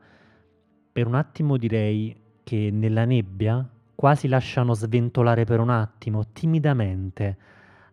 Per 0.91 1.07
un 1.07 1.15
attimo 1.15 1.57
direi 1.57 2.21
che 2.43 2.71
nella 2.73 3.05
nebbia 3.05 3.65
quasi 3.95 4.27
lasciano 4.27 4.75
sventolare 4.75 5.45
per 5.45 5.61
un 5.61 5.71
attimo, 5.71 6.27
timidamente, 6.33 7.37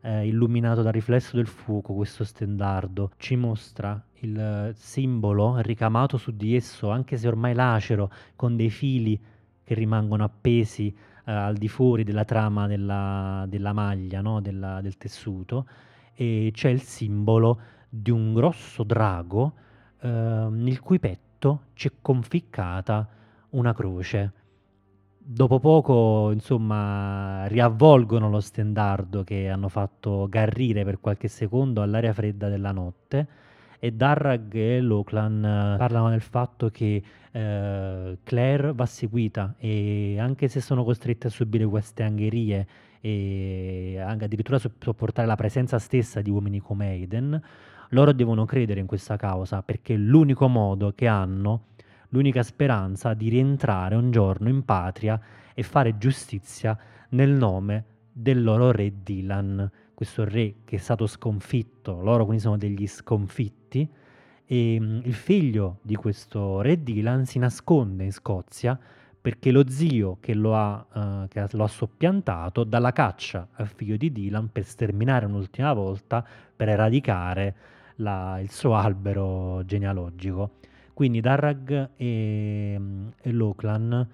eh, 0.02 0.26
illuminato 0.26 0.82
dal 0.82 0.92
riflesso 0.92 1.36
del 1.36 1.46
fuoco, 1.46 1.94
questo 1.94 2.24
stendardo. 2.24 3.12
Ci 3.18 3.36
mostra 3.36 4.04
il 4.22 4.72
simbolo 4.74 5.60
ricamato 5.60 6.18
su 6.18 6.32
di 6.32 6.56
esso, 6.56 6.90
anche 6.90 7.16
se 7.16 7.28
ormai 7.28 7.54
lacero, 7.54 8.12
con 8.36 8.56
dei 8.56 8.72
fili 8.72 9.36
che 9.68 9.74
rimangono 9.74 10.24
appesi 10.24 10.88
eh, 10.88 11.30
al 11.30 11.58
di 11.58 11.68
fuori 11.68 12.06
della 12.06 12.24
trama 12.24 12.68
della, 12.68 13.44
della 13.50 13.74
maglia, 13.74 14.22
no? 14.22 14.40
della, 14.40 14.80
del 14.80 14.96
tessuto, 14.96 15.68
e 16.14 16.52
c'è 16.54 16.70
il 16.70 16.80
simbolo 16.80 17.60
di 17.90 18.10
un 18.10 18.34
grosso 18.34 18.84
drago 18.84 19.54
eh, 20.00 20.08
nel 20.08 20.80
cui 20.80 21.00
petto 21.00 21.64
c'è 21.74 21.92
conficcata 22.02 23.10
una 23.50 23.74
croce. 23.74 24.32
Dopo 25.18 25.60
poco, 25.60 26.32
insomma, 26.32 27.46
riavvolgono 27.48 28.30
lo 28.30 28.40
stendardo 28.40 29.26
che 29.26 29.50
hanno 29.50 29.68
fatto 29.68 30.28
garrire 30.30 30.86
per 30.86 31.02
qualche 31.02 31.28
secondo 31.28 31.82
all'aria 31.82 32.14
fredda 32.14 32.48
della 32.48 32.72
notte 32.72 33.28
e 33.80 33.92
Darrag 33.92 34.54
e 34.54 34.82
Loclan 34.82 35.44
eh, 35.44 35.78
parlano 35.78 36.10
del 36.10 36.22
fatto 36.22 36.70
che 36.70 37.02
eh, 37.32 38.18
Claire 38.24 38.74
va 38.74 38.86
seguita 38.86 39.56
e 39.58 40.18
anche 40.20 40.48
se 40.48 40.62
sono 40.62 40.84
costrette 40.84 41.28
a 41.28 41.30
subire 41.30 41.66
queste 41.66 42.04
angherie 42.04 42.68
e 43.00 44.00
addirittura 44.00 44.60
sopportare 44.60 45.28
la 45.28 45.36
presenza 45.36 45.78
stessa 45.80 46.22
di 46.22 46.30
uomini 46.30 46.60
come 46.60 46.88
Aiden, 46.88 47.42
loro 47.90 48.12
devono 48.12 48.46
credere 48.46 48.80
in 48.80 48.88
questa 48.88 49.16
causa 49.16 49.62
perché 49.62 49.94
è 49.94 49.98
l'unico 49.98 50.48
modo 50.48 50.94
che 50.94 51.08
hanno, 51.08 51.68
l'unica 52.10 52.44
speranza 52.44 53.14
di 53.14 53.30
rientrare 53.30 53.96
un 53.96 54.12
giorno 54.12 54.50
in 54.50 54.66
patria 54.66 55.20
e 55.54 55.64
fare 55.64 55.98
giustizia 55.98 56.78
nel 57.10 57.32
nome 57.32 57.86
del 58.12 58.44
loro 58.44 58.72
re 58.72 58.92
Dylan 59.04 59.70
questo 59.98 60.26
re 60.26 60.58
che 60.64 60.76
è 60.76 60.80
stato 60.80 61.08
sconfitto, 61.08 62.02
loro 62.04 62.24
quindi 62.26 62.44
sono 62.44 62.56
degli 62.56 62.86
sconfitti, 62.86 63.90
e 64.46 64.78
mm, 64.80 65.00
il 65.06 65.14
figlio 65.16 65.80
di 65.82 65.96
questo 65.96 66.62
re 66.62 66.84
Dylan 66.84 67.26
si 67.26 67.40
nasconde 67.40 68.04
in 68.04 68.12
Scozia 68.12 68.80
perché 69.20 69.50
lo 69.50 69.68
zio 69.68 70.18
che 70.20 70.36
lo 70.36 70.56
ha, 70.56 70.86
uh, 70.94 71.28
che 71.28 71.48
lo 71.50 71.64
ha 71.64 71.68
soppiantato 71.68 72.64
dà 72.64 72.78
la 72.78 72.92
caccia 72.92 73.48
al 73.54 73.68
figlio 73.70 73.98
di 73.98 74.12
Dylan 74.12 74.52
per 74.52 74.66
sterminare 74.66 75.26
un'ultima 75.26 75.74
volta, 75.74 76.24
per 76.56 76.70
eradicare 76.70 77.56
la, 77.96 78.38
il 78.40 78.52
suo 78.52 78.76
albero 78.76 79.66
genealogico. 79.66 80.58
Quindi 80.94 81.22
Darrag 81.22 81.90
e, 81.96 82.76
mm, 82.78 83.08
e 83.20 83.32
Loclan, 83.32 84.08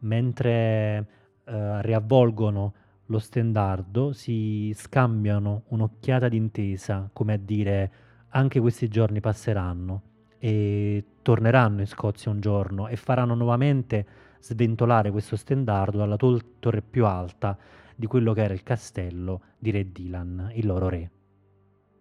mentre 0.00 1.06
uh, 1.44 1.78
riavvolgono 1.78 2.72
lo 3.10 3.18
stendardo, 3.18 4.12
si 4.12 4.72
scambiano 4.74 5.62
un'occhiata 5.68 6.28
d'intesa, 6.28 7.10
come 7.12 7.34
a 7.34 7.38
dire 7.38 7.92
anche 8.30 8.60
questi 8.60 8.88
giorni 8.88 9.20
passeranno 9.20 10.02
e 10.38 11.04
torneranno 11.22 11.80
in 11.80 11.86
Scozia 11.86 12.30
un 12.30 12.40
giorno 12.40 12.88
e 12.88 12.96
faranno 12.96 13.34
nuovamente 13.34 14.06
sventolare 14.40 15.10
questo 15.10 15.36
stendardo 15.36 15.98
dalla 15.98 16.16
torre 16.16 16.82
più 16.82 17.06
alta 17.06 17.56
di 17.96 18.06
quello 18.06 18.32
che 18.32 18.42
era 18.42 18.54
il 18.54 18.62
castello 18.62 19.42
di 19.58 19.70
Re 19.70 19.90
Dylan, 19.90 20.50
il 20.54 20.66
loro 20.66 20.88
re. 20.88 21.10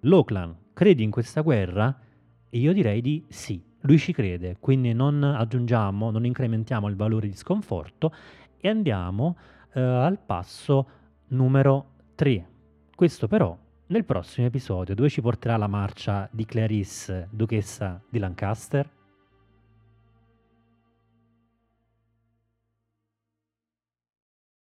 Loclan 0.02 0.56
credi 0.74 1.04
in 1.04 1.10
questa 1.10 1.42
guerra? 1.42 2.00
E 2.50 2.60
io 2.60 2.72
direi 2.74 3.02
di 3.02 3.26
sì, 3.28 3.62
lui 3.82 3.98
ci 3.98 4.14
crede, 4.14 4.58
quindi 4.60 4.94
non 4.94 5.24
aggiungiamo, 5.24 6.12
non 6.12 6.26
incrementiamo 6.26 6.88
il 6.88 6.96
valore 6.96 7.28
di 7.28 7.36
sconforto 7.36 8.14
e 8.58 8.70
andiamo 8.70 9.38
eh, 9.74 9.82
al 9.82 10.20
passo 10.20 10.90
numero 11.30 11.94
3. 12.16 12.48
Questo 12.96 13.28
però 13.28 13.58
nel 13.88 14.06
prossimo 14.06 14.48
episodio 14.48 14.96
dove 14.96 15.10
ci 15.10 15.22
porterà 15.22 15.58
la 15.58 15.68
marcia 15.68 16.28
di 16.32 16.46
Clarice, 16.46 17.28
duchessa 17.32 18.02
di 18.10 18.20
Lancaster. 18.20 18.90